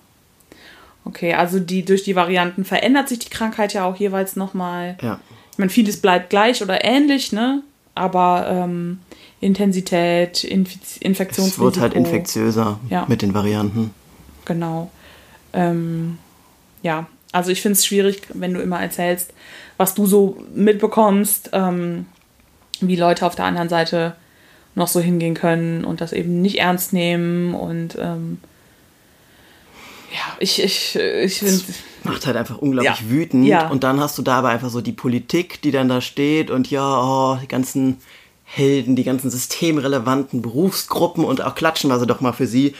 [1.05, 4.97] Okay, also die durch die Varianten verändert sich die Krankheit ja auch jeweils nochmal.
[5.03, 5.19] Ja.
[5.53, 7.63] Ich meine, vieles bleibt gleich oder ähnlich, ne?
[7.95, 9.01] Aber ähm,
[9.41, 11.65] Intensität, Infiz Es Infektionsrisiko.
[11.65, 13.05] wird halt infektiöser Ja.
[13.09, 13.93] mit den Varianten.
[14.45, 14.91] Genau.
[15.53, 16.19] Ähm,
[16.83, 19.33] ja, also ich finde es schwierig, wenn du immer erzählst,
[19.76, 22.07] was du so mitbekommst, ähm,
[22.81, 24.14] wie Leute auf der anderen Seite
[24.74, 28.39] noch so hingehen können und das eben nicht ernst nehmen und ähm,
[30.12, 31.62] ja, ich, ich, ich finde,
[32.03, 33.09] Macht halt einfach unglaublich Ja.
[33.11, 33.47] wütend.
[33.47, 33.68] Ja.
[33.68, 36.68] Und dann hast du da aber einfach so die Politik, die dann da steht und
[36.70, 37.99] ja, oh, die ganzen
[38.45, 42.74] Helden, die ganzen systemrelevanten Berufsgruppen und auch klatschen wir sie doch mal für sie.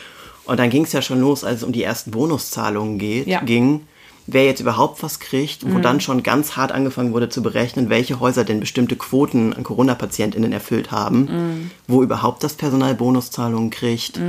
[0.45, 3.41] Und dann ging es ja schon los, als es um die ersten Bonuszahlungen geht, Ja.
[3.43, 3.87] Ging.
[4.27, 8.21] Wer jetzt überhaupt was kriegt, wo dann schon ganz hart angefangen wurde zu berechnen, welche
[8.21, 11.71] Häuser denn bestimmte Quoten an Corona-PatientInnen erfüllt haben, Mhm.
[11.89, 14.21] wo überhaupt das Personal Bonuszahlungen kriegt.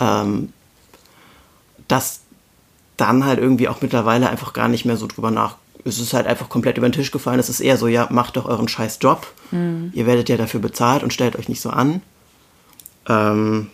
[0.00, 0.52] Ähm,
[1.88, 2.20] dass
[2.96, 5.56] dann halt irgendwie auch mittlerweile einfach gar nicht mehr so drüber nach.
[5.84, 7.40] Es ist halt einfach komplett über den Tisch gefallen.
[7.40, 9.26] Es ist eher so, ja, macht doch euren scheiß Job.
[9.50, 12.02] Ihr werdet ja dafür bezahlt und stellt euch nicht so an.
[13.08, 13.68] Ähm,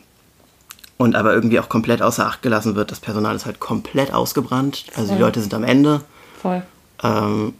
[0.98, 2.90] und aber irgendwie auch komplett außer Acht gelassen wird.
[2.90, 4.84] Das Personal ist halt komplett ausgebrannt.
[4.94, 5.20] Also die.
[5.20, 6.02] Leute sind am Ende.
[6.42, 6.62] voll.
[7.02, 7.54] Ähm,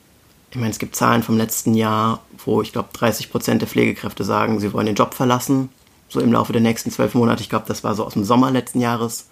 [0.51, 4.25] ich meine, es gibt Zahlen vom letzten Jahr, wo ich glaube 30 Prozent der Pflegekräfte
[4.25, 5.69] sagen, sie wollen den Job verlassen.
[6.09, 7.43] So im Laufe der nächsten zwölf Monate.
[7.43, 9.27] Ich glaube, das war so aus dem Sommer letzten Jahres.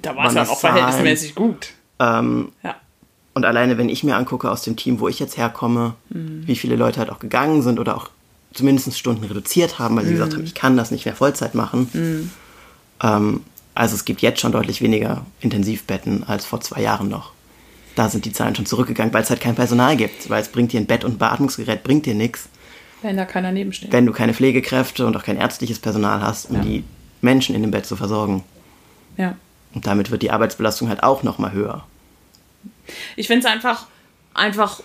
[0.00, 0.76] Da war es ja das auch Zahlen?
[0.76, 1.70] verhältnismäßig gut.
[1.98, 2.76] Ähm, Ja.
[3.34, 6.76] und alleine, wenn ich mir angucke aus dem Team, wo ich jetzt herkomme, wie viele
[6.76, 8.08] Leute halt auch gegangen sind oder auch
[8.54, 12.30] zumindest Stunden reduziert haben, weil sie gesagt haben, ich kann das nicht mehr Vollzeit machen.
[13.02, 13.40] Ähm,
[13.80, 17.32] also es gibt jetzt schon deutlich weniger Intensivbetten als vor zwei Jahren noch.
[17.96, 20.28] Da sind die Zahlen schon zurückgegangen, weil es halt kein Personal gibt.
[20.28, 22.48] Weil es bringt dir ein Bett und ein Beatmungsgerät, bringt dir nichts,
[23.00, 23.90] Wenn da keiner nebensteht.
[23.90, 26.62] wenn du keine Pflegekräfte und auch kein ärztliches Personal hast, um Ja.
[26.62, 26.84] die
[27.22, 28.44] Menschen in dem Bett zu versorgen.
[29.16, 29.36] Ja.
[29.74, 31.84] Und damit wird die Arbeitsbelastung halt auch nochmal höher.
[33.16, 33.86] Ich finde es einfach,
[34.34, 34.82] einfach,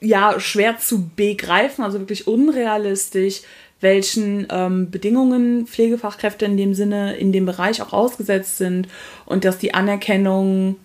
[0.00, 3.42] ja, schwer zu begreifen, also wirklich unrealistisch,
[3.80, 8.88] welchen ähm, Bedingungen Pflegefachkräfte in dem Sinne, in dem Bereich auch ausgesetzt sind
[9.24, 10.76] und dass die Anerkennung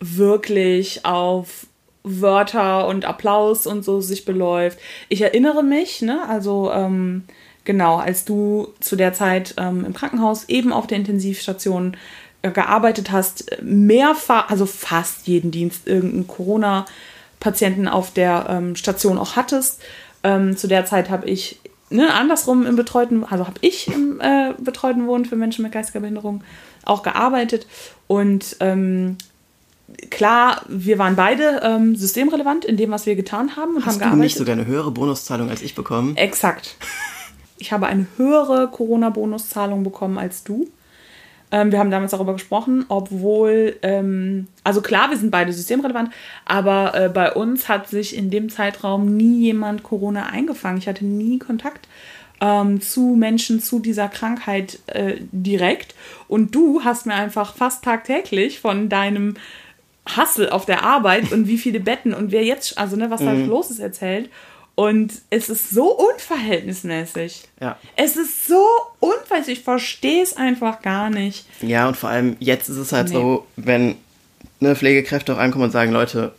[0.00, 1.66] wirklich auf
[2.04, 4.78] Wörter und Applaus und so sich beläuft.
[5.08, 7.24] Ich erinnere mich, ne, also ähm,
[7.64, 11.96] genau, als du zu der Zeit ähm, im Krankenhaus eben auf der Intensivstation
[12.42, 19.36] äh, gearbeitet hast, mehrfach, also fast jeden Dienst irgendeinen Corona-Patienten auf der ähm, Station auch
[19.36, 19.82] hattest.
[20.22, 21.58] Ähm, zu der Zeit habe ich
[21.90, 26.00] ne, andersrum im betreuten, also habe ich im äh, betreuten Wohnen für Menschen mit geistiger
[26.00, 26.42] Behinderung
[26.84, 27.66] auch gearbeitet
[28.06, 29.16] und ähm,
[30.10, 33.96] klar, wir waren beide ähm, systemrelevant in dem, was wir getan haben und haben Hast
[33.96, 34.22] du gearbeitet.
[34.24, 36.16] nicht sogar eine höhere Bonuszahlung als ich bekommen?
[36.16, 36.76] Exakt.
[37.58, 40.68] Ich habe eine höhere Corona-Bonuszahlung bekommen als du.
[41.50, 46.10] Ähm, wir haben damals darüber gesprochen, obwohl, ähm, also klar, wir sind beide systemrelevant,
[46.44, 50.78] aber äh, bei uns hat sich in dem Zeitraum nie jemand Corona eingefangen.
[50.78, 51.88] Ich hatte nie Kontakt
[52.40, 55.94] ähm, zu Menschen zu dieser Krankheit äh, direkt.
[56.28, 59.34] Und du hast mir einfach fast tagtäglich von deinem
[60.06, 63.32] Hassel auf der Arbeit und wie viele Betten und wer jetzt, also ne, was da
[63.32, 64.30] los ist, erzählt.
[64.78, 67.48] Und es ist so unverhältnismäßig.
[67.60, 67.76] Ja.
[67.96, 68.64] Es ist so
[69.00, 69.58] unverhältnismäßig.
[69.58, 71.46] Ich verstehe es einfach gar nicht.
[71.62, 73.14] Ja, und vor allem jetzt ist es halt Nee.
[73.14, 73.96] so, wenn
[74.60, 76.32] ne, Pflegekräfte auch ankommen und sagen, Leute,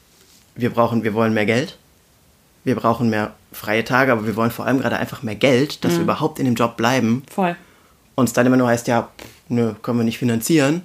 [0.56, 1.78] wir brauchen, wir wollen mehr Geld,
[2.64, 5.96] wir brauchen mehr freie Tage, aber wir wollen vor allem gerade einfach mehr Geld, dass
[5.96, 7.24] wir überhaupt in dem Job bleiben.
[7.30, 7.58] Voll.
[8.16, 9.10] Und es dann immer nur heißt, ja,
[9.50, 10.84] nö, können wir nicht finanzieren.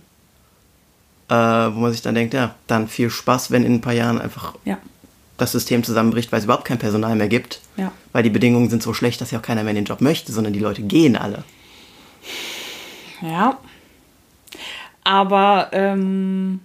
[1.28, 4.20] Äh, wo man sich dann denkt, ja, dann viel Spaß, wenn in ein paar Jahren
[4.20, 4.78] einfach Ja.
[5.37, 7.61] Das System zusammenbricht, weil es überhaupt kein Personal mehr gibt.
[7.76, 7.93] Ja.
[8.12, 10.32] Weil die Bedingungen sind so schlecht, dass ja auch keiner mehr in den Job möchte,
[10.32, 11.45] sondern die Leute gehen alle.
[13.20, 13.59] Ja.
[15.03, 16.61] Aber, ähm,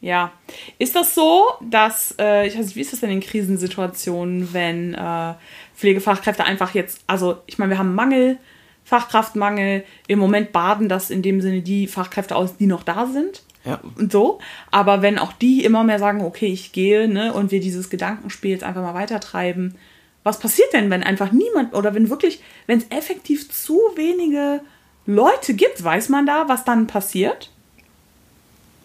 [0.00, 0.32] ja.
[0.78, 4.94] Ist das so, dass, äh, ich weiß nicht, wie ist das denn in Krisensituationen, wenn
[4.94, 5.34] äh,
[5.76, 8.38] Pflegefachkräfte einfach jetzt, also ich meine, wir haben Mangel,
[8.84, 13.43] Fachkraftmangel, im Moment baden das in dem Sinne die Fachkräfte aus, die noch da sind.
[13.64, 13.80] Ja.
[13.96, 14.38] Und so.
[14.70, 18.50] Aber wenn auch die immer mehr sagen, okay, ich gehe, ne, und wir dieses Gedankenspiel
[18.50, 19.74] jetzt einfach mal weitertreiben,
[20.22, 24.60] was passiert denn, wenn einfach niemand oder wenn wirklich, wenn es effektiv zu wenige
[25.06, 27.50] Leute gibt, weiß man da, was dann passiert?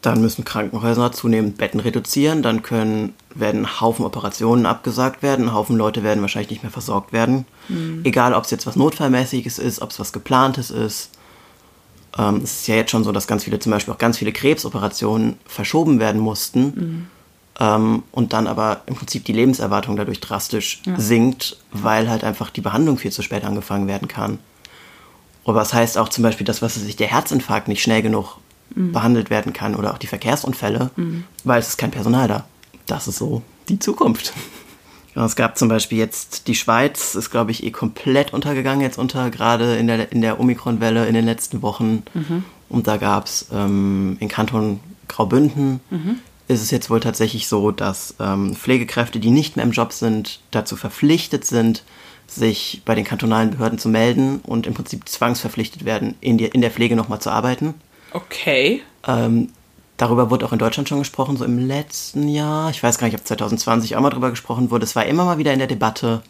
[0.02, 6.04] Dann müssen Krankenhäuser zunehmend Betten reduzieren, dann können, werden Haufen Operationen abgesagt werden, Haufen Leute
[6.04, 7.46] werden wahrscheinlich nicht mehr versorgt werden.
[8.06, 11.12] Egal, ob es jetzt was Notfallmäßiges ist, ob es was Geplantes ist.
[12.18, 14.32] Ähm, es ist ja jetzt schon so, dass ganz viele, zum Beispiel auch ganz viele
[14.32, 17.08] Krebsoperationen verschoben werden mussten.
[17.60, 22.62] Ähm, und dann aber im Prinzip die Lebenserwartung dadurch drastisch sinkt, weil halt einfach die
[22.62, 24.40] Behandlung viel zu spät angefangen werden kann.
[25.46, 28.38] Aber das heißt auch zum Beispiel, dass was weiß ich, der Herzinfarkt nicht schnell genug
[28.76, 30.92] behandelt werden kann oder auch die Verkehrsunfälle,
[31.44, 32.46] weil es ist kein Personal da.
[32.86, 34.32] Das ist so die Zukunft.
[35.16, 38.98] Ja, es gab zum Beispiel jetzt die Schweiz, ist glaube ich eh komplett untergegangen jetzt
[38.98, 42.04] unter, gerade in der, in der Omikron-Welle in den letzten Wochen.
[42.70, 45.80] Und da gab es ähm, in Kanton Graubünden
[46.50, 50.40] ist es jetzt wohl tatsächlich so, dass ähm, Pflegekräfte, die nicht mehr im Job sind,
[50.50, 51.84] dazu verpflichtet sind,
[52.26, 56.62] sich bei den kantonalen Behörden zu melden und im Prinzip zwangsverpflichtet werden, in, die, in
[56.62, 57.76] der Pflege nochmal zu arbeiten.
[58.14, 58.82] Okay.
[59.08, 59.50] Ähm,
[60.00, 62.70] darüber wurde auch in Deutschland schon gesprochen, so im letzten Jahr.
[62.72, 64.86] Ich weiß gar nicht, ob 2020 auch mal drüber gesprochen wurde.
[64.86, 66.24] Es war immer mal wieder in der Debatte.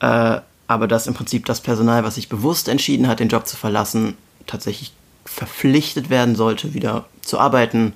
[0.00, 3.56] Äh, aber dass im Prinzip das Personal, was sich bewusst entschieden hat, den Job zu
[3.56, 4.16] verlassen,
[4.46, 4.92] tatsächlich
[5.24, 7.92] verpflichtet werden sollte, wieder zu arbeiten.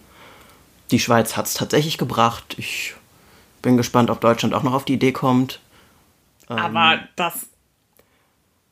[0.93, 2.55] Die Schweiz hat es tatsächlich gebracht.
[2.57, 2.95] Ich
[3.63, 5.61] bin gespannt, ob Deutschland auch noch auf die Idee kommt.
[6.47, 7.49] Aber das,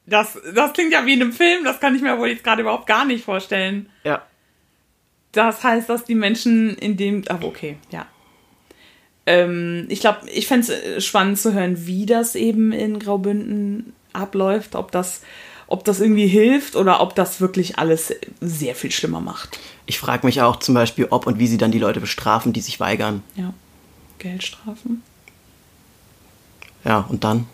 [0.06, 2.62] das, das klingt ja wie in einem Film, das kann ich mir wohl jetzt gerade
[2.62, 3.90] überhaupt gar nicht vorstellen.
[4.04, 4.22] Ja.
[5.34, 7.24] Das heißt, dass die Menschen in dem.
[7.28, 8.06] Ach, okay, ja.
[9.26, 14.74] Ähm, ich glaube, ich fände es spannend zu hören, wie das eben in Graubünden abläuft,
[14.74, 15.22] ob das,
[15.66, 19.58] ob das irgendwie hilft oder ob das wirklich alles sehr viel schlimmer macht.
[19.86, 22.60] Ich frage mich auch zum Beispiel, ob und wie sie dann die Leute bestrafen, die
[22.60, 23.22] sich weigern.
[23.34, 23.52] Ja.
[24.18, 25.02] Geldstrafen.
[26.84, 27.46] Ja, und dann?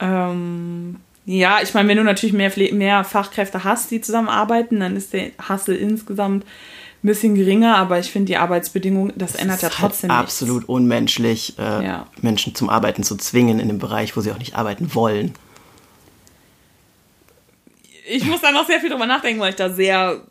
[0.00, 5.12] Ähm, ja, ich meine, wenn du natürlich mehr, mehr Fachkräfte hast, die zusammenarbeiten, dann ist
[5.12, 9.76] der Hassel insgesamt ein bisschen geringer, aber ich finde die Arbeitsbedingungen, das ändert ja halt
[9.78, 10.22] trotzdem nichts.
[10.22, 12.06] absolut unmenschlich, äh, Ja.
[12.22, 15.34] Menschen zum Arbeiten zu zwingen in einem Bereich, wo sie auch nicht arbeiten wollen.
[18.10, 20.22] Ich muss da noch sehr viel drüber nachdenken, weil ich da sehr,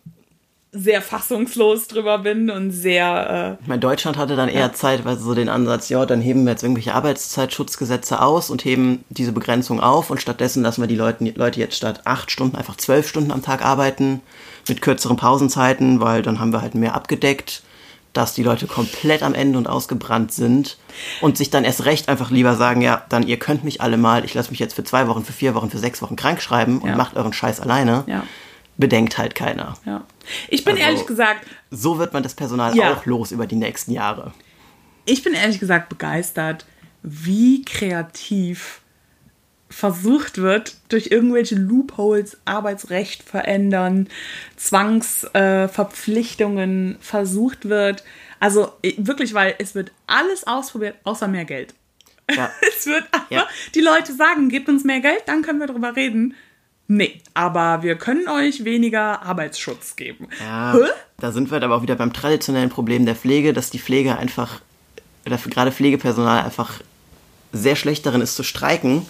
[0.71, 5.49] sehr fassungslos drüber bin und sehr, Ich meine, Deutschland hatte dann eher zeitweise so den
[5.49, 10.21] Ansatz, ja, dann heben wir jetzt irgendwelche Arbeitszeitschutzgesetze aus und heben diese Begrenzung auf und
[10.21, 13.63] stattdessen lassen wir die Leute, Leute jetzt statt acht Stunden einfach zwölf Stunden am Tag
[13.63, 14.21] arbeiten
[14.67, 17.63] mit kürzeren Pausenzeiten, weil dann haben wir halt mehr abgedeckt,
[18.13, 20.77] dass die Leute komplett am Ende und ausgebrannt sind
[21.21, 24.25] und sich dann erst recht einfach lieber sagen, ja, dann ihr könnt mich alle mal,
[24.25, 26.79] ich lasse mich jetzt für zwei Wochen, für vier Wochen, für sechs Wochen krank schreiben
[26.79, 26.95] und Ja.
[26.95, 28.03] macht euren Scheiß alleine.
[28.07, 28.23] äh, ja,
[28.77, 29.77] Bedenkt halt keiner.
[29.85, 30.05] ja.
[30.49, 32.93] Ich bin Also- ehrlich gesagt, So wird man das Personal Ja.
[32.93, 34.33] auch los über die nächsten Jahre.
[35.05, 36.65] ich bin ehrlich gesagt begeistert,
[37.01, 38.81] wie kreativ
[39.69, 44.07] versucht wird, durch irgendwelche Loopholes Arbeitsrecht verändern,
[44.55, 48.03] Zwangsverpflichtungen äh, versucht wird.
[48.39, 51.73] Also wirklich, weil es wird alles ausprobiert, außer mehr Geld.
[52.33, 52.49] Ja.
[52.77, 53.47] Es wird aber, Ja.
[53.75, 56.35] die Leute sagen, gebt uns mehr Geld, dann können wir drüber reden.
[56.87, 60.27] Nee, aber wir können euch weniger Arbeitsschutz geben.
[60.39, 60.89] Ja, Hä?
[61.19, 64.17] da sind wir halt aber auch wieder beim traditionellen Problem der Pflege, dass die Pflege
[64.17, 64.61] einfach,
[65.25, 66.81] oder gerade Pflegepersonal einfach
[67.51, 69.05] sehr schlecht darin ist zu streiken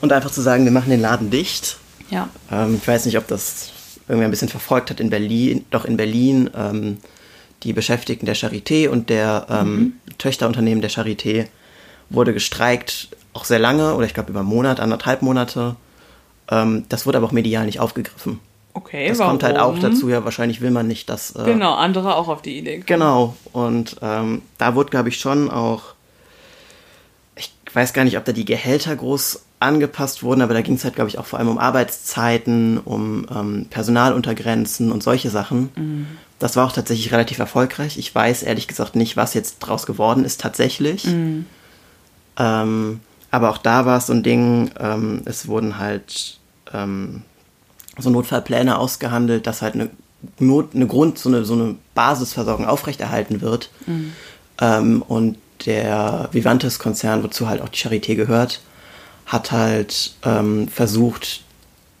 [0.00, 1.78] und einfach zu sagen, wir machen den Laden dicht.
[2.10, 2.28] Ja.
[2.50, 3.72] Ähm, ich weiß nicht, ob das
[4.08, 6.98] irgendwie ein bisschen verfolgt hat in Berlin, doch in Berlin ähm,
[7.62, 11.46] die Beschäftigten der Charité und der ähm, Töchterunternehmen der Charité
[12.10, 15.76] wurde gestreikt, auch sehr lange, oder ich glaube über einen Monat, anderthalb Monate.
[16.50, 18.40] Ähm, das wurde aber auch medial nicht aufgegriffen.
[18.74, 19.32] Okay, Das warum?
[19.32, 21.32] kommt halt auch dazu, ja, wahrscheinlich will man nicht, dass.
[21.36, 22.86] Äh, Genau, andere auch auf die Idee kommen.
[22.86, 23.36] Genau.
[23.52, 25.94] Und ähm, da wurde, glaube ich, schon auch
[27.74, 30.94] weiß gar nicht, ob da die Gehälter groß angepasst wurden, aber da ging es halt,
[30.94, 35.70] glaube ich, auch vor allem um Arbeitszeiten, um ähm, Personaluntergrenzen und solche Sachen.
[35.76, 36.06] Mhm.
[36.38, 37.96] Das war auch tatsächlich relativ erfolgreich.
[37.98, 41.04] Ich weiß ehrlich gesagt nicht, was jetzt draus geworden ist tatsächlich.
[41.04, 41.46] Mhm.
[42.36, 43.00] Ähm,
[43.32, 46.38] aber auch da war es so ein Ding, ähm, es wurden halt
[46.72, 47.22] ähm,
[47.98, 49.90] so Notfallpläne ausgehandelt, dass halt eine,
[50.38, 53.70] Not, eine Grund, so eine, so eine Basisversorgung aufrechterhalten wird.
[53.86, 54.12] Mhm.
[54.60, 58.60] Ähm, und der Vivantes-Konzern, wozu halt auch die Charité gehört,
[59.24, 61.42] hat halt ähm, versucht,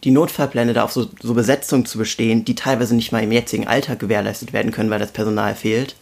[0.04, 3.66] die Notfallpläne da auf so, so Besetzung zu bestehen, die teilweise nicht mal im jetzigen
[3.66, 5.96] Alltag gewährleistet werden können, weil das Personal fehlt.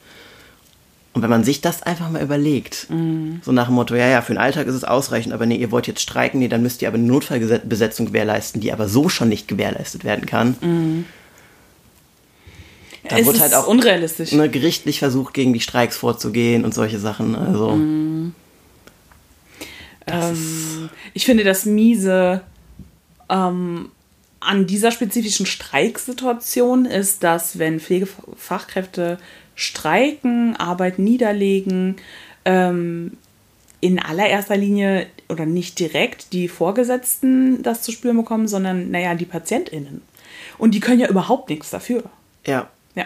[1.12, 3.40] Und wenn man sich das einfach mal überlegt, mhm.
[3.44, 5.72] so nach dem Motto, ja, ja, für den Alltag ist es ausreichend, aber nee, ihr
[5.72, 9.28] wollt jetzt streiken, nee, dann müsst ihr aber eine Notfallbesetzung gewährleisten, die aber so schon
[9.28, 10.56] nicht gewährleistet werden kann.
[10.61, 11.04] Mhm.
[13.08, 14.32] Da es wird halt auch unrealistisch.
[14.32, 17.34] Ne, gerichtlich versucht, gegen die Streiks vorzugehen und solche Sachen.
[17.34, 17.72] Also.
[17.72, 18.34] Mhm.
[20.06, 22.42] Ähm, ich finde das miese
[23.28, 23.90] ähm,
[24.40, 29.18] an dieser spezifischen Streiksituation ist, dass wenn Pflegefachkräfte
[29.61, 31.96] streiken, Arbeit niederlegen,
[32.46, 33.18] ähm,
[33.80, 39.26] in allererster Linie oder nicht direkt die Vorgesetzten das zu spüren bekommen, sondern naja, die
[39.26, 40.02] PatientInnen.
[40.56, 42.04] Und die können ja überhaupt nichts dafür.
[42.46, 42.68] Ja.
[42.94, 43.04] Ja.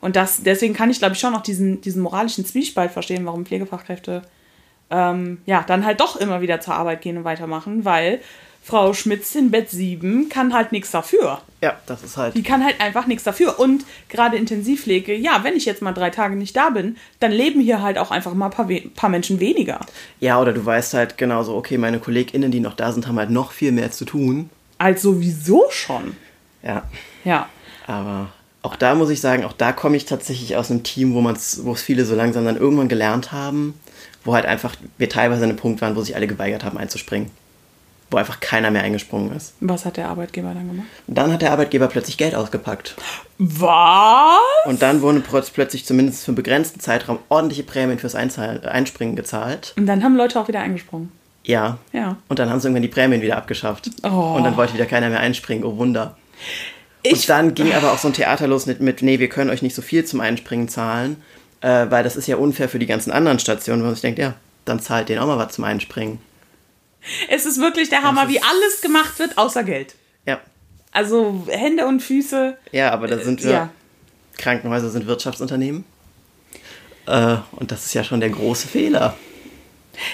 [0.00, 3.46] Und das, deswegen kann ich, glaube ich, schon noch diesen, diesen moralischen Zwiespalt verstehen, warum
[3.46, 4.22] Pflegefachkräfte
[4.90, 8.20] ähm, ja dann halt doch immer wieder zur Arbeit gehen und weitermachen, weil
[8.64, 11.40] Frau Schmitz in Bett 7 kann halt nichts dafür.
[11.60, 12.36] Ja, das ist halt.
[12.36, 13.58] Die kann halt einfach nichts dafür.
[13.58, 17.60] Und gerade Intensivpflege, ja, wenn ich jetzt mal drei Tage nicht da bin, dann leben
[17.60, 19.80] hier halt auch einfach mal ein paar, paar Menschen weniger.
[20.20, 23.30] Ja, oder du weißt halt genauso, okay, meine KollegInnen, die noch da sind, haben halt
[23.30, 24.48] noch viel mehr zu tun.
[24.78, 26.16] Als sowieso schon.
[26.62, 26.84] Ja.
[27.24, 27.48] Ja.
[27.88, 28.28] Aber
[28.62, 31.72] auch da muss ich sagen, auch da komme ich tatsächlich aus einem Team, wo wo
[31.72, 33.74] es viele so langsam dann irgendwann gelernt haben,
[34.24, 37.30] wo halt einfach wir teilweise an einem Punkt waren, wo sich alle geweigert haben einzuspringen.
[38.12, 39.54] Wo einfach keiner mehr eingesprungen ist.
[39.60, 40.86] Was hat der Arbeitgeber dann gemacht?
[41.06, 42.94] Dann hat der Arbeitgeber plötzlich Geld ausgepackt.
[43.38, 44.38] Was?
[44.66, 49.72] Und dann wurden plötzlich zumindest für einen begrenzten Zeitraum ordentliche Prämien fürs Einspringen gezahlt.
[49.78, 51.10] Und dann haben Leute auch wieder eingesprungen.
[51.44, 51.78] Ja.
[51.94, 52.16] Ja.
[52.28, 53.90] Und dann haben sie irgendwann die Prämien wieder abgeschafft.
[54.02, 54.34] Oh.
[54.36, 55.64] Und dann wollte wieder keiner mehr einspringen.
[55.64, 56.18] Oh Wunder.
[57.02, 59.48] Ich und dann ging aber auch so ein Theater los mit, mit, nee, wir können
[59.48, 61.16] euch nicht so viel zum Einspringen zahlen,
[61.62, 64.18] äh, weil das ist ja unfair für die ganzen anderen Stationen, wo man sich denkt,
[64.18, 64.34] ja,
[64.66, 66.18] dann zahlt denen auch mal was zum Einspringen.
[67.28, 69.94] Es ist wirklich der Hammer, wie alles gemacht wird, außer Geld.
[70.26, 70.40] Ja.
[70.92, 72.56] Also Hände und Füße.
[72.70, 73.50] Ja, aber da sind wir.
[73.50, 73.70] Ja.
[74.38, 75.84] Krankenhäuser sind Wirtschaftsunternehmen.
[77.06, 79.16] Äh, und das ist ja schon der große Fehler.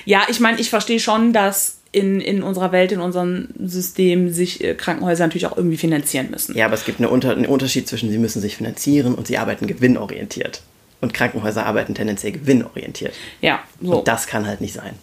[0.05, 4.63] Ja, ich meine, ich verstehe schon, dass in, in unserer Welt, in unserem System sich
[4.63, 6.57] äh, Krankenhäuser natürlich auch irgendwie finanzieren müssen.
[6.57, 9.39] Ja, aber es gibt eine Unter einen Unterschied zwischen, sie müssen sich finanzieren und sie
[9.39, 10.63] arbeiten gewinnorientiert.
[11.01, 13.15] Und Krankenhäuser arbeiten tendenziell gewinnorientiert.
[13.41, 13.99] Ja, so.
[13.99, 14.95] Und das kann halt nicht sein.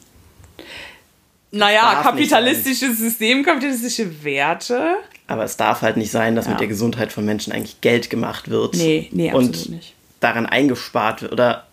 [1.56, 4.97] Naja, kapitalistisches System, kapitalistische Werte.
[5.28, 6.51] Aber es darf halt nicht sein, dass ja.
[6.51, 8.76] mit der Gesundheit von Menschen eigentlich Geld gemacht wird.
[8.76, 9.93] Nee, nee, absolut und nicht.
[10.20, 11.66] daran eingespart wird oder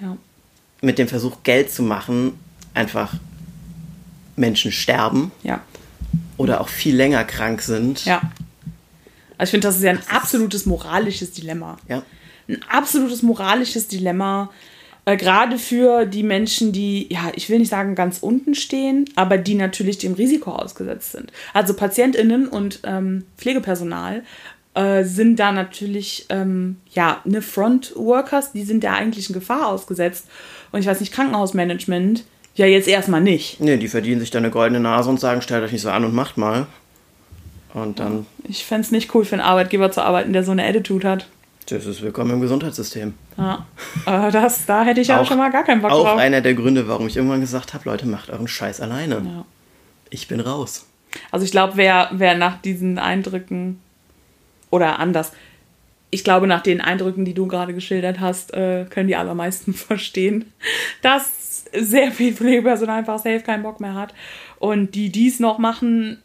[0.00, 0.16] ja.
[0.80, 2.38] mit dem Versuch, Geld zu machen,
[2.74, 3.14] einfach
[4.34, 5.30] Menschen sterben.
[5.42, 5.60] Ja.
[6.36, 8.04] Oder auch viel länger krank sind.
[8.04, 8.20] Ja.
[9.38, 11.76] Also ich finde, das ist ja ein absolutes moralisches Dilemma.
[11.88, 12.02] Ja.
[12.48, 14.50] Ein absolutes moralisches Dilemma.
[15.04, 19.38] Äh, Gerade für die Menschen, die, ja, ich will nicht sagen ganz unten stehen, aber
[19.38, 21.32] die natürlich dem Risiko ausgesetzt sind.
[21.52, 24.22] Also PatientInnen und ähm, Pflegepersonal
[24.74, 30.26] äh, sind da natürlich, ähm, ja, eine Frontworkers, die sind der eigentlichen Gefahr ausgesetzt.
[30.70, 32.24] Und ich weiß nicht, Krankenhausmanagement,
[32.54, 33.60] ja, jetzt erstmal nicht.
[33.60, 36.04] Nee, die verdienen sich dann eine goldene Nase und sagen, stellt euch nicht so an
[36.04, 36.66] und macht mal.
[37.74, 38.26] Und dann.
[38.46, 41.28] Ich fände es nicht cool für einen Arbeitgeber zu arbeiten, der so eine Attitude hat.
[41.66, 43.14] Das ist willkommen im Gesundheitssystem.
[43.36, 43.66] Ja.
[44.04, 46.14] Das, da hätte ich ja schon mal gar keinen Bock auch drauf.
[46.14, 49.22] Auch einer der Gründe, warum ich irgendwann gesagt habe, Leute, macht euren Scheiß alleine.
[49.24, 49.44] Ja.
[50.10, 50.86] Ich bin raus.
[51.30, 53.80] Also ich glaube, wer, wer nach diesen Eindrücken
[54.70, 55.32] oder anders,
[56.10, 60.52] ich glaube, nach den Eindrücken, die du gerade geschildert hast, äh, können die allermeisten verstehen,
[61.00, 64.14] dass sehr viel Pflegepersonal einfach safe keinen Bock mehr hat.
[64.58, 66.20] Und die dies noch machen,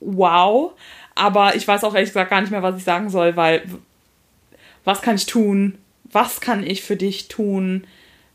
[0.00, 0.72] wow.
[1.14, 3.62] Aber ich weiß auch ehrlich gesagt gar nicht mehr, was ich sagen soll, weil
[4.88, 5.76] was kann ich tun?
[6.10, 7.86] Was kann ich für dich tun,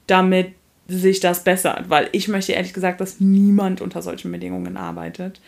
[0.06, 0.54] damit
[0.88, 1.90] sich das bessert?
[1.90, 5.42] Weil ich möchte ehrlich gesagt, dass niemand unter solchen Bedingungen arbeitet.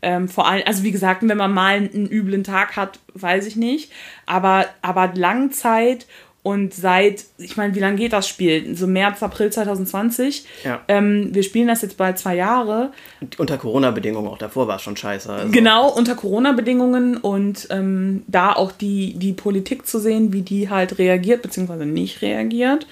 [0.00, 3.56] Ähm, vor allem, also wie gesagt, wenn man mal einen üblen Tag hat, weiß ich
[3.56, 3.92] nicht.
[4.24, 6.06] Aber, aber Langzeit
[6.46, 8.76] und seit, ich meine, wie lange geht das Spiel?
[8.76, 10.44] So März, April 2020.
[10.62, 10.80] Ja.
[10.86, 12.92] Ähm, wir spielen das jetzt bald zwei Jahre.
[13.36, 15.28] Unter Corona-Bedingungen, auch davor war es schon scheiße.
[15.28, 15.50] Also.
[15.50, 21.00] Genau, unter Corona-Bedingungen und ähm, da auch die, die Politik zu sehen, wie die halt
[21.00, 22.86] reagiert, beziehungsweise nicht reagiert.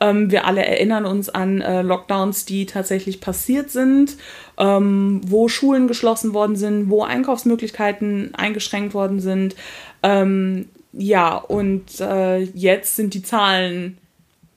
[0.00, 4.16] Ähm, wir alle erinnern uns an äh, Lockdowns, die tatsächlich passiert sind,
[4.58, 9.54] ähm, wo Schulen geschlossen worden sind, wo Einkaufsmöglichkeiten eingeschränkt worden sind.
[10.02, 10.66] Ähm,
[10.98, 13.98] ja, und äh, jetzt sind die Zahlen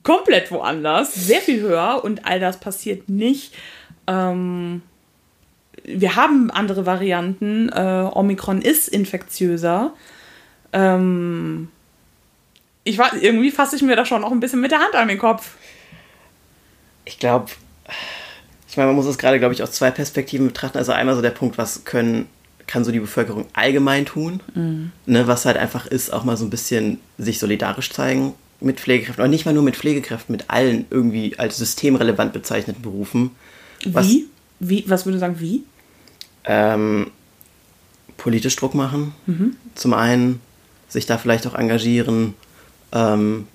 [0.04, 3.54] komplett woanders, sehr viel höher und all das passiert nicht.
[4.08, 4.82] Ähm,
[5.84, 7.70] wir haben andere Varianten.
[7.70, 9.94] Äh, Omikron ist infektiöser.
[10.72, 11.70] Ähm,
[12.84, 15.08] ich war, irgendwie fasse ich mir da schon noch ein bisschen mit der Hand an
[15.08, 15.56] den Kopf.
[17.06, 17.52] Ich glaube,
[18.68, 20.78] ich meine, man muss es gerade, glaube ich, aus zwei Perspektiven betrachten.
[20.78, 22.30] Also einmal so der Punkt, was können,
[22.70, 24.92] kann so die Bevölkerung allgemein tun, mhm.
[25.08, 29.24] ne, was halt einfach ist, auch mal so ein bisschen sich solidarisch zeigen mit Pflegekräften,
[29.24, 33.32] und nicht mal nur mit Pflegekräften, mit allen irgendwie als systemrelevant bezeichneten Berufen.
[33.86, 34.28] Was, wie?
[34.60, 34.84] wie?
[34.88, 35.64] Was würde du sagen, wie?
[36.44, 37.08] Ähm,
[38.18, 39.56] politisch Druck machen, mhm.
[39.74, 40.40] zum einen,
[40.90, 42.36] sich da vielleicht auch engagieren,
[42.92, 43.48] ähm,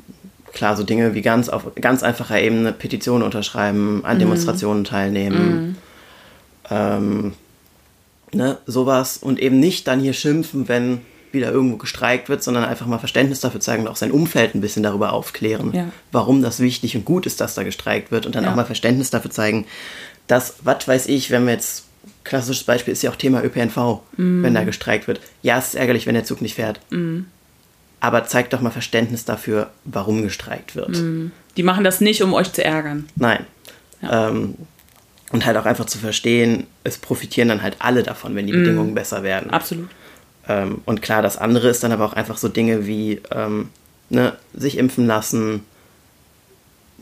[0.52, 4.20] klar, so Dinge wie ganz auf ganz einfacher Ebene Petitionen unterschreiben, an mhm.
[4.20, 5.76] Demonstrationen teilnehmen, mhm.
[6.70, 7.32] ähm,
[8.34, 11.00] ne, sowas und eben nicht dann hier schimpfen, wenn
[11.34, 14.60] wieder irgendwo gestreikt wird, sondern einfach mal Verständnis dafür zeigen und auch sein Umfeld ein
[14.60, 15.88] bisschen darüber aufklären, ja.
[16.12, 18.52] warum das wichtig und gut ist, dass da gestreikt wird und dann ja.
[18.52, 19.66] auch mal Verständnis dafür zeigen,
[20.28, 21.84] dass, was weiß ich, wenn wir jetzt,
[22.22, 24.42] klassisches Beispiel ist ja auch Thema ÖPNV, mm.
[24.42, 25.20] wenn da gestreikt wird.
[25.42, 26.80] Ja, es ist ärgerlich, wenn der Zug nicht fährt.
[26.90, 27.22] Mm.
[28.00, 30.90] Aber zeigt doch mal Verständnis dafür, warum gestreikt wird.
[30.90, 31.32] Mm.
[31.56, 33.06] Die machen das nicht, um euch zu ärgern.
[33.16, 33.46] Nein.
[34.00, 34.28] Ja.
[34.28, 34.54] Ähm,
[35.34, 38.94] und halt auch einfach zu verstehen, es profitieren dann halt alle davon, wenn die Bedingungen
[38.94, 39.50] besser werden.
[39.50, 39.88] Absolut.
[40.46, 43.70] Ähm, und klar, das andere ist dann aber auch einfach so Dinge wie ähm,
[44.10, 45.64] ne, sich impfen lassen,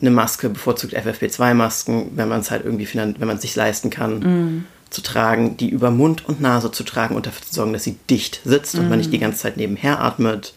[0.01, 4.19] eine Maske, bevorzugt FFP2-Masken, wenn man es halt irgendwie, wenn man es sich leisten kann,
[4.19, 4.65] mm.
[4.89, 7.97] zu tragen, die über Mund und Nase zu tragen und dafür zu sorgen, dass sie
[8.09, 8.79] dicht sitzt mm.
[8.79, 10.55] und man nicht die ganze Zeit nebenher atmet.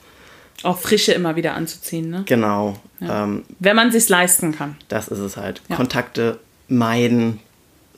[0.63, 2.23] Auch frische immer wieder anzuziehen, ne?
[2.25, 2.81] Genau.
[3.01, 3.25] Ja.
[3.25, 4.77] Ähm, wenn man sich leisten kann.
[4.89, 5.61] Das ist es halt.
[5.69, 5.77] Ja.
[5.77, 7.41] Kontakte meiden,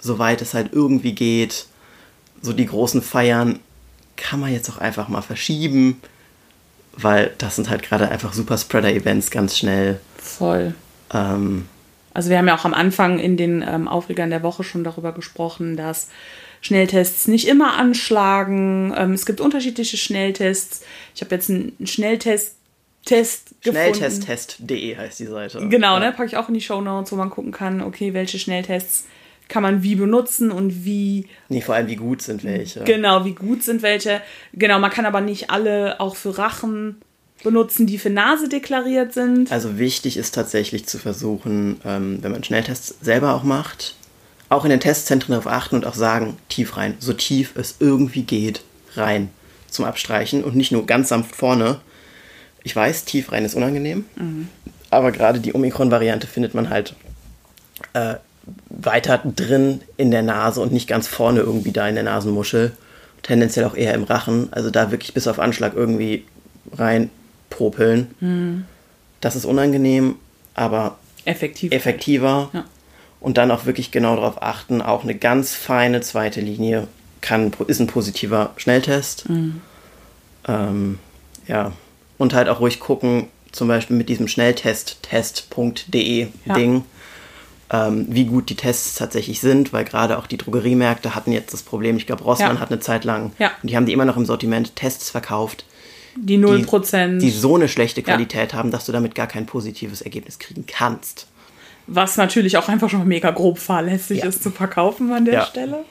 [0.01, 1.67] soweit es halt irgendwie geht.
[2.43, 3.59] So die großen Feiern
[4.17, 6.01] kann man jetzt auch einfach mal verschieben,
[6.93, 10.01] weil das sind halt gerade einfach super Spreader-Events ganz schnell.
[10.17, 10.75] Voll.
[11.13, 11.67] Ähm,
[12.15, 15.13] also wir haben ja auch am Anfang in den ähm, Aufregern der Woche schon darüber
[15.13, 16.09] gesprochen, dass
[16.61, 18.93] Schnelltests nicht immer anschlagen.
[18.97, 20.83] Ähm, es gibt unterschiedliche Schnelltests.
[21.15, 22.57] Ich habe jetzt einen Schnelltest
[23.05, 25.67] Test Schnelltesttest.de heißt die Seite.
[25.69, 26.01] Genau, ja.
[26.01, 29.05] ne, packe ich auch in die Show Notes, wo man gucken kann, okay, welche Schnelltests
[29.49, 31.27] kann man wie benutzen und wie.
[31.49, 32.85] Nee, vor allem wie gut sind welche.
[32.85, 34.21] Genau, wie gut sind welche.
[34.53, 37.01] Genau, man kann aber nicht alle auch für Rachen
[37.43, 39.51] benutzen, die für Nase deklariert sind.
[39.53, 43.95] Also wichtig ist tatsächlich zu versuchen, ähm, wenn man Schnelltests selber auch macht,
[44.49, 48.23] auch in den Testzentren darauf achten und auch sagen, tief rein, so tief es irgendwie
[48.23, 48.63] geht,
[48.95, 49.31] rein
[49.69, 51.81] zum Abstreichen und nicht nur ganz sanft vorne.
[52.65, 54.49] Ich weiß, tief rein ist unangenehm, mhm.
[54.91, 56.95] aber gerade die Omikron-Variante findet man halt
[57.93, 58.17] äh,
[58.71, 62.73] weiter drin in der Nase und nicht ganz vorne irgendwie da in der Nasenmuschel.
[63.23, 64.49] Tendenziell auch eher im Rachen.
[64.53, 66.25] Also da wirklich bis auf Anschlag irgendwie
[66.73, 67.11] rein
[67.51, 68.15] popeln.
[68.21, 68.65] Mhm.
[69.21, 70.17] Das ist unangenehm,
[70.55, 71.73] aber Effektiv.
[71.73, 72.51] effektiver.
[72.53, 72.65] Ja.
[73.21, 76.87] Und dann auch wirklich genau darauf achten, auch eine ganz feine zweite Linie
[77.21, 79.29] kann, ist ein positiver Schnelltest.
[79.29, 79.61] Mhm.
[80.47, 80.99] Ähm,
[81.49, 81.73] ja.
[82.17, 86.55] Und halt auch ruhig gucken, zum Beispiel mit diesem Schnelltest, test.de ja.
[87.71, 91.63] Ähm, wie gut die Tests tatsächlich sind, weil gerade auch die Drogeriemärkte hatten jetzt das
[91.63, 92.61] Problem, ich glaube, Rossmann ja.
[92.61, 93.51] hat eine Zeit lang, ja.
[93.63, 95.67] und die haben die immer noch im Sortiment Tests verkauft,
[96.17, 97.19] die 0%.
[97.19, 98.59] Die, die so eine schlechte Qualität ja.
[98.59, 101.27] haben, dass du damit gar kein positives Ergebnis kriegen kannst.
[101.87, 105.43] Was natürlich auch einfach schon mega grob fahrlässig ist zu verkaufen an der.
[105.45, 105.85] Stelle.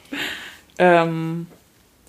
[0.77, 1.47] Ähm,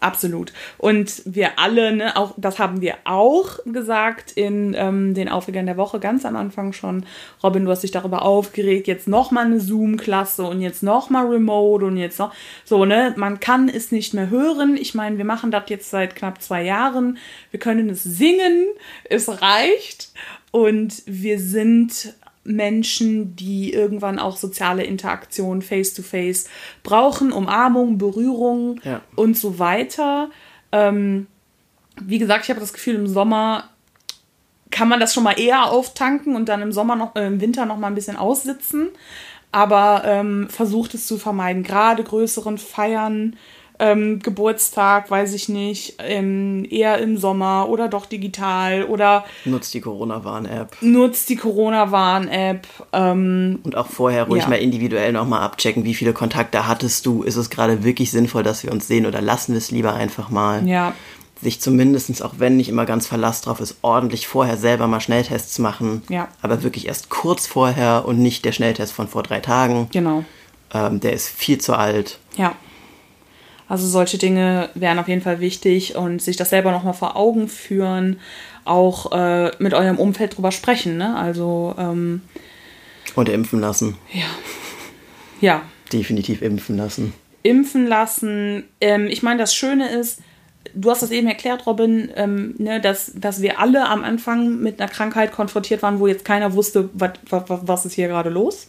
[0.01, 0.53] Absolut.
[0.79, 5.77] Und wir alle, ne, auch das haben wir auch gesagt in ähm, den Aufregern der
[5.77, 7.05] Woche ganz am Anfang schon.
[7.43, 11.97] Robin, du hast dich darüber aufgeregt, jetzt nochmal eine Zoom-Klasse und jetzt nochmal Remote und
[11.97, 12.33] jetzt noch
[12.65, 13.15] so, ne?
[13.17, 14.77] Man kann es nicht mehr hören.
[14.77, 17.19] Ich meine, wir machen das jetzt seit knapp zwei Jahren.
[17.51, 18.67] Wir können es singen.
[19.05, 20.13] Es reicht.
[20.51, 22.15] Und wir sind
[22.49, 26.49] Menschen, die irgendwann auch soziale Interaktion face-to-face -face
[26.83, 29.03] brauchen, Umarmung, Berührung ja.
[29.15, 30.31] und so weiter.
[30.73, 31.27] Ähm,
[32.01, 33.71] wie gesagt, ich habe das Gefühl, im Sommer
[34.71, 37.67] kann man das schon mal eher auftanken und dann im Sommer noch, äh, im Winter
[37.67, 38.89] noch mal ein bisschen aussitzen.
[39.53, 41.63] Aber ähm, versucht es zu vermeiden.
[41.63, 43.37] Gerade größeren Feiern
[43.79, 49.24] ähm, Geburtstag, weiß ich nicht, ähm, eher im Sommer oder doch digital oder.
[49.45, 50.76] Nutzt die Corona-Warn-App.
[50.81, 52.66] Nutzt die Corona-Warn-App.
[52.93, 54.49] Ähm, und auch vorher ruhig ja.
[54.49, 57.22] mal individuell nochmal abchecken, wie viele Kontakte hattest du?
[57.22, 60.31] Ist es gerade wirklich sinnvoll, dass wir uns sehen oder lassen wir es lieber einfach
[60.31, 60.66] mal?
[60.66, 60.95] Ja.
[61.41, 65.61] sich zumindest, auch wenn nicht immer ganz Verlass drauf ist, ordentlich vorher selber mal Schnelltests
[65.61, 66.03] machen.
[66.09, 66.26] Ja.
[66.43, 69.89] Aber wirklich erst kurz vorher und nicht der Schnelltest von vor drei Tagen.
[69.93, 70.24] Genau.
[70.74, 72.18] Ähm, der ist viel zu alt.
[72.37, 72.55] Ja.
[73.69, 77.49] Also solche Dinge wären auf jeden Fall wichtig und sich das selber nochmal vor Augen
[77.49, 78.19] führen,
[78.64, 80.97] auch äh, mit eurem Umfeld drüber sprechen.
[80.97, 81.14] Ne?
[81.16, 82.23] Also ähm,
[83.14, 83.97] Und impfen lassen.
[84.12, 84.25] ja.
[85.41, 85.62] Ja,
[85.93, 87.12] Definitiv impfen lassen.
[87.45, 88.64] impfen lassen.
[88.81, 90.21] Ähm, ich meine, das Schöne ist,
[90.75, 94.81] du hast das eben erklärt, Robin, ähm, ne, dass, dass wir alle am Anfang mit
[94.81, 98.66] einer Krankheit konfrontiert waren, wo jetzt keiner wusste, was, was, was ist hier gerade los.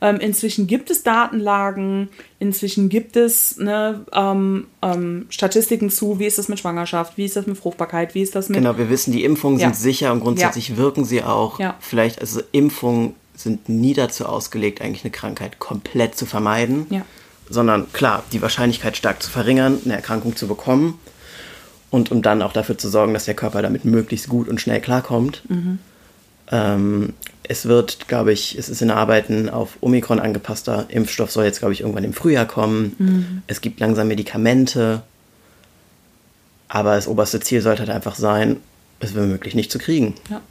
[0.00, 6.38] Ähm, inzwischen gibt es Datenlagen, inzwischen gibt es ne, ähm, ähm, Statistiken zu, wie ist
[6.38, 8.58] das mit Schwangerschaft, wie ist das mit Fruchtbarkeit, wie ist das mit...
[8.58, 9.66] Genau, wir wissen, die Impfungen Ja.
[9.66, 11.58] sind sicher und grundsätzlich wirken sie auch.
[11.58, 11.74] Ja.
[11.80, 16.86] Vielleicht, also Impfungen sind nie dazu ausgelegt, eigentlich eine Krankheit komplett zu vermeiden.
[16.90, 17.04] Ja.
[17.50, 21.00] Sondern klar, die Wahrscheinlichkeit stark zu verringern, eine Erkrankung zu bekommen.
[21.90, 24.80] Und um dann auch dafür zu sorgen, dass der Körper damit möglichst gut und schnell
[24.80, 25.42] klarkommt.
[26.50, 27.14] Ähm,
[27.48, 31.72] es wird, glaube ich, es ist in Arbeiten auf Omikron angepasster Impfstoff, soll jetzt, glaube
[31.72, 33.42] ich, irgendwann im Frühjahr kommen.
[33.46, 35.02] Es gibt langsam Medikamente.
[36.68, 38.58] Aber das oberste Ziel sollte halt einfach sein,
[39.00, 40.14] es womöglich nicht zu kriegen.
[40.28, 40.42] Ja.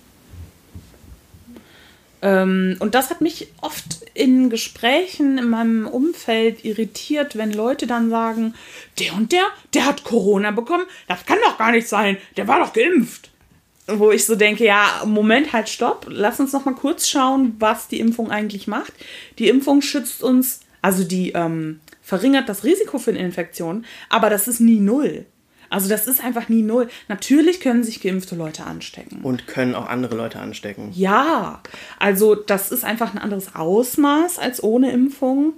[2.24, 8.10] Ähm, und das hat mich oft in Gesprächen in meinem Umfeld irritiert, wenn Leute dann
[8.10, 8.56] sagen,
[9.00, 9.46] der und der,
[9.76, 13.30] der hat Corona bekommen, das kann doch gar nicht sein, der war doch geimpft.
[13.88, 17.88] Wo ich so denke, ja, Moment, halt, stopp, lass uns noch mal kurz schauen, was
[17.88, 18.94] die Impfung eigentlich macht.
[19.40, 24.48] Die Impfung schützt uns, also die ähm, verringert das Risiko für eine Infektion, aber das
[24.48, 25.26] ist nie null.
[25.70, 26.88] Also das ist einfach nie null.
[27.08, 29.22] Natürlich können sich geimpfte Leute anstecken.
[29.22, 30.92] Und können auch andere Leute anstecken.
[30.94, 31.62] Ja,
[32.00, 35.54] also das ist einfach ein anderes Ausmaß als ohne Impfung.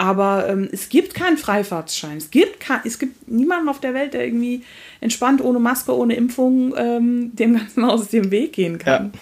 [0.00, 2.16] Aber ähm, es gibt keinen Freifahrtsschein.
[2.16, 4.62] Es gibt, kein, es gibt niemanden auf der Welt, der irgendwie
[5.02, 9.12] entspannt ohne Maske, ohne Impfung ähm, dem Ganzen aus dem Weg gehen kann.
[9.12, 9.20] Ja.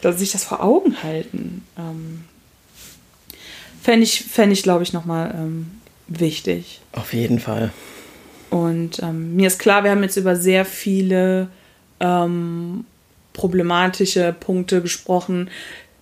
[0.00, 1.64] Dass sich das vor Augen halten.
[1.76, 2.20] Ähm,
[3.82, 5.72] Fände ich, fänd ich glaube ich, nochmal ähm,
[6.06, 6.80] wichtig.
[6.92, 7.72] Auf jeden Fall.
[8.48, 11.48] Und ähm, mir ist klar, wir haben jetzt über sehr viele
[11.98, 12.84] ähm,
[13.32, 15.50] problematische Punkte gesprochen,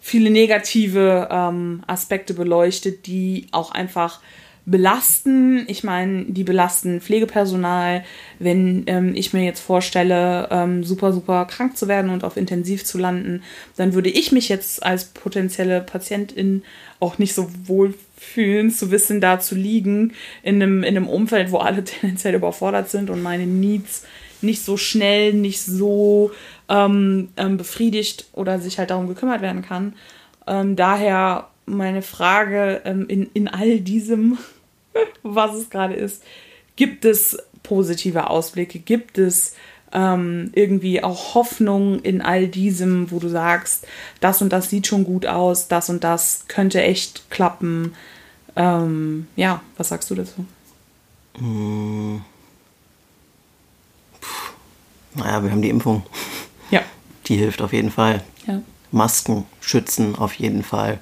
[0.01, 4.21] viele negative ähm, Aspekte beleuchtet, die auch einfach
[4.67, 5.65] belasten.
[5.69, 8.05] Ich meine, die belasten Pflegepersonal.
[8.39, 12.85] Wenn ähm, ich mir jetzt vorstelle, ähm, super, super krank zu werden und auf Intensiv
[12.85, 13.43] zu landen,
[13.77, 16.63] dann würde ich mich jetzt als potenzielle Patientin
[17.01, 21.51] auch nicht so wohl fühlen, zu wissen, da zu liegen in einem, in einem Umfeld,
[21.51, 24.05] wo alle tendenziell überfordert sind und meine Needs
[24.43, 26.31] nicht so schnell, nicht so
[26.71, 29.95] ähm, ähm, befriedigt oder sich halt darum gekümmert werden kann.
[30.47, 34.39] Ähm, daher meine Frage ähm, in, in all diesem,
[35.23, 36.23] was es gerade ist,
[36.77, 38.79] gibt es positive Ausblicke?
[38.79, 39.55] Gibt es
[39.93, 43.87] ähm, irgendwie auch Hoffnung in all diesem, wo du sagst,
[44.21, 47.95] das und das sieht schon gut aus, das und das könnte echt klappen?
[48.55, 50.47] Ähm, ja, was sagst du dazu?
[55.15, 56.05] Naja, wir haben die Impfung.
[57.31, 57.37] Ja.
[57.37, 58.23] Die hilft auf jeden Fall.
[58.47, 58.61] ja.
[58.93, 60.99] Masken schützen auf jeden Fall.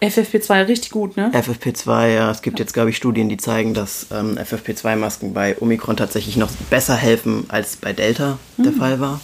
[0.00, 1.30] FFP2 richtig gut, ne?
[1.32, 5.96] FFP2, ja, es gibt jetzt, glaube ich, Studien, die zeigen, dass ähm, FFP2-Masken bei Omikron
[5.96, 9.20] tatsächlich noch besser helfen, als bei Delta der Fall war.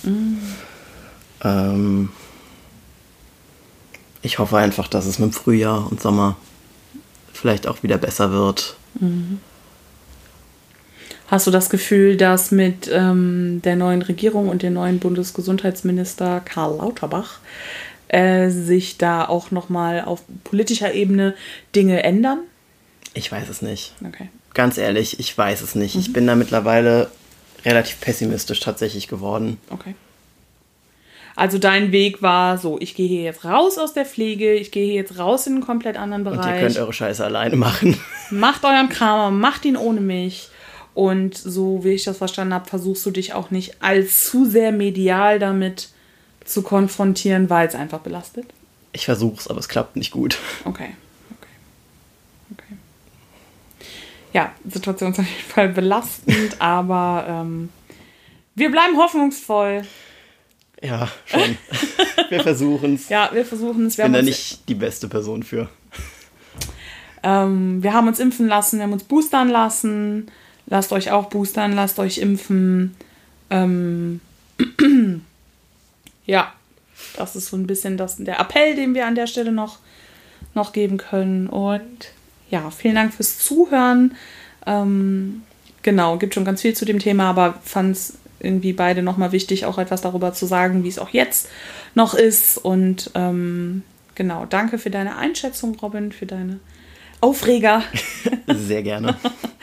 [1.42, 2.08] Ähm,
[4.22, 6.36] ich hoffe einfach, dass es mit dem Frühjahr und Sommer
[7.32, 8.76] vielleicht auch wieder besser wird.
[11.34, 16.76] Hast du das Gefühl, dass mit ähm, der neuen Regierung und dem neuen Bundesgesundheitsminister Karl
[16.76, 17.40] Lauterbach
[18.06, 21.34] äh, sich da auch nochmal auf politischer Ebene
[21.74, 22.38] Dinge ändern?
[23.14, 23.94] Ich weiß es nicht.
[24.06, 24.28] Okay.
[24.54, 25.96] Ganz ehrlich, ich weiß es nicht.
[25.96, 27.10] Ich bin da mittlerweile
[27.64, 29.58] relativ pessimistisch tatsächlich geworden.
[29.70, 29.96] Okay.
[31.34, 34.84] Also dein Weg war so, ich gehe hier jetzt raus aus der Pflege, ich gehe
[34.86, 36.60] hier jetzt raus in einen komplett anderen Und ihr Bereich.
[36.60, 37.98] könnt eure Scheiße alleine machen.
[38.30, 40.50] macht euren Kram, macht ihn ohne mich.
[40.94, 45.38] Und so wie ich das verstanden habe, versuchst du dich auch nicht allzu sehr medial
[45.38, 45.88] damit
[46.44, 48.46] zu konfrontieren, weil es einfach belastet.
[48.92, 50.38] Ich versuch's, aber es klappt nicht gut.
[50.64, 50.94] Okay.
[51.30, 51.48] Okay.
[52.52, 52.76] Okay.
[54.32, 57.70] Ja, Situation ist auf jeden Fall belastend, aber ähm,
[58.54, 59.82] wir bleiben hoffnungsvoll.
[60.80, 61.56] Ja, schon.
[62.28, 63.08] Wir versuchen's.
[63.08, 63.94] Ja, wir versuchen es.
[63.94, 65.68] Ich Wir, bin da nicht die beste Person für.
[67.22, 70.30] Ähm, wir haben uns impfen lassen, wir haben uns boostern lassen.
[70.66, 72.94] Lasst euch auch boostern, lasst euch impfen.
[73.50, 74.20] Ähm,
[76.26, 76.52] ja,
[77.16, 79.78] das ist so ein bisschen das, der Appell, den wir an der Stelle noch,
[80.54, 81.48] noch geben können.
[81.48, 82.12] Und
[82.50, 84.14] ja, vielen Dank fürs Zuhören.
[84.66, 85.42] Ähm,
[85.82, 89.64] genau, gibt schon ganz viel zu dem Thema, aber fand es irgendwie beide nochmal wichtig,
[89.64, 91.48] auch etwas darüber zu sagen, wie es auch jetzt
[91.94, 92.58] noch ist.
[92.58, 93.82] Und ähm,
[94.14, 96.60] genau, danke für deine Einschätzung, Robin, für deine
[97.24, 97.82] Aufreger.
[98.54, 99.16] Sehr gerne.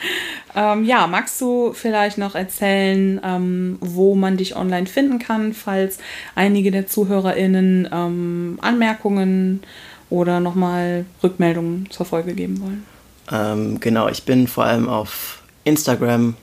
[0.56, 5.98] ähm, ja, magst du vielleicht noch erzählen, ähm, wo man dich online finden kann, falls
[6.34, 9.62] einige der ZuhörerInnen ähm, Anmerkungen
[10.10, 12.84] oder nochmal Rückmeldungen zur Folge geben wollen?
[13.30, 16.34] Ähm, genau, ich bin vor allem auf Instagram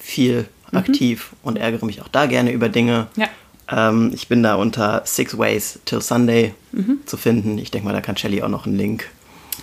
[0.00, 0.78] viel mhm.
[0.78, 3.08] aktiv und ärgere mich auch da gerne über Dinge.
[3.16, 3.28] Ja.
[3.70, 7.00] Ähm, ich bin da unter Six Ways Till Sunday mhm.
[7.04, 7.58] zu finden.
[7.58, 9.10] Ich denke mal, da kann Shelly auch noch einen Link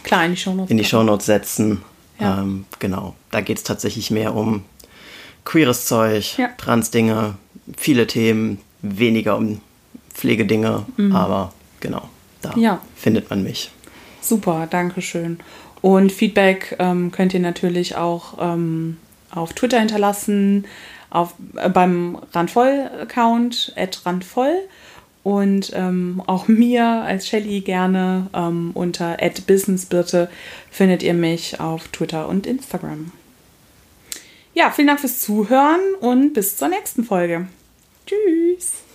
[0.03, 1.81] Klar, in die Shownotes, in die Shownotes setzen.
[2.19, 2.41] Ja.
[2.41, 4.63] Ähm, genau, da geht es tatsächlich mehr um
[5.45, 6.49] queeres Zeug, ja.
[6.57, 7.35] Trans-Dinge,
[7.77, 9.61] viele Themen, weniger um
[10.13, 11.15] Pflegedinge, mhm.
[11.15, 12.09] aber genau,
[12.41, 12.81] da ja.
[12.95, 13.71] findet man mich.
[14.21, 15.39] Super, danke schön.
[15.81, 18.97] Und Feedback ähm, könnt ihr natürlich auch ähm,
[19.31, 20.65] auf Twitter hinterlassen,
[21.09, 23.73] auf, äh, beim Randvoll-Account,
[24.05, 24.53] randvoll
[25.23, 30.29] und ähm, auch mir als Shelly gerne ähm, unter @businessbirte
[30.71, 33.11] findet ihr mich auf Twitter und Instagram.
[34.53, 37.47] Ja, vielen Dank fürs Zuhören und bis zur nächsten Folge.
[38.05, 38.88] Tschüss.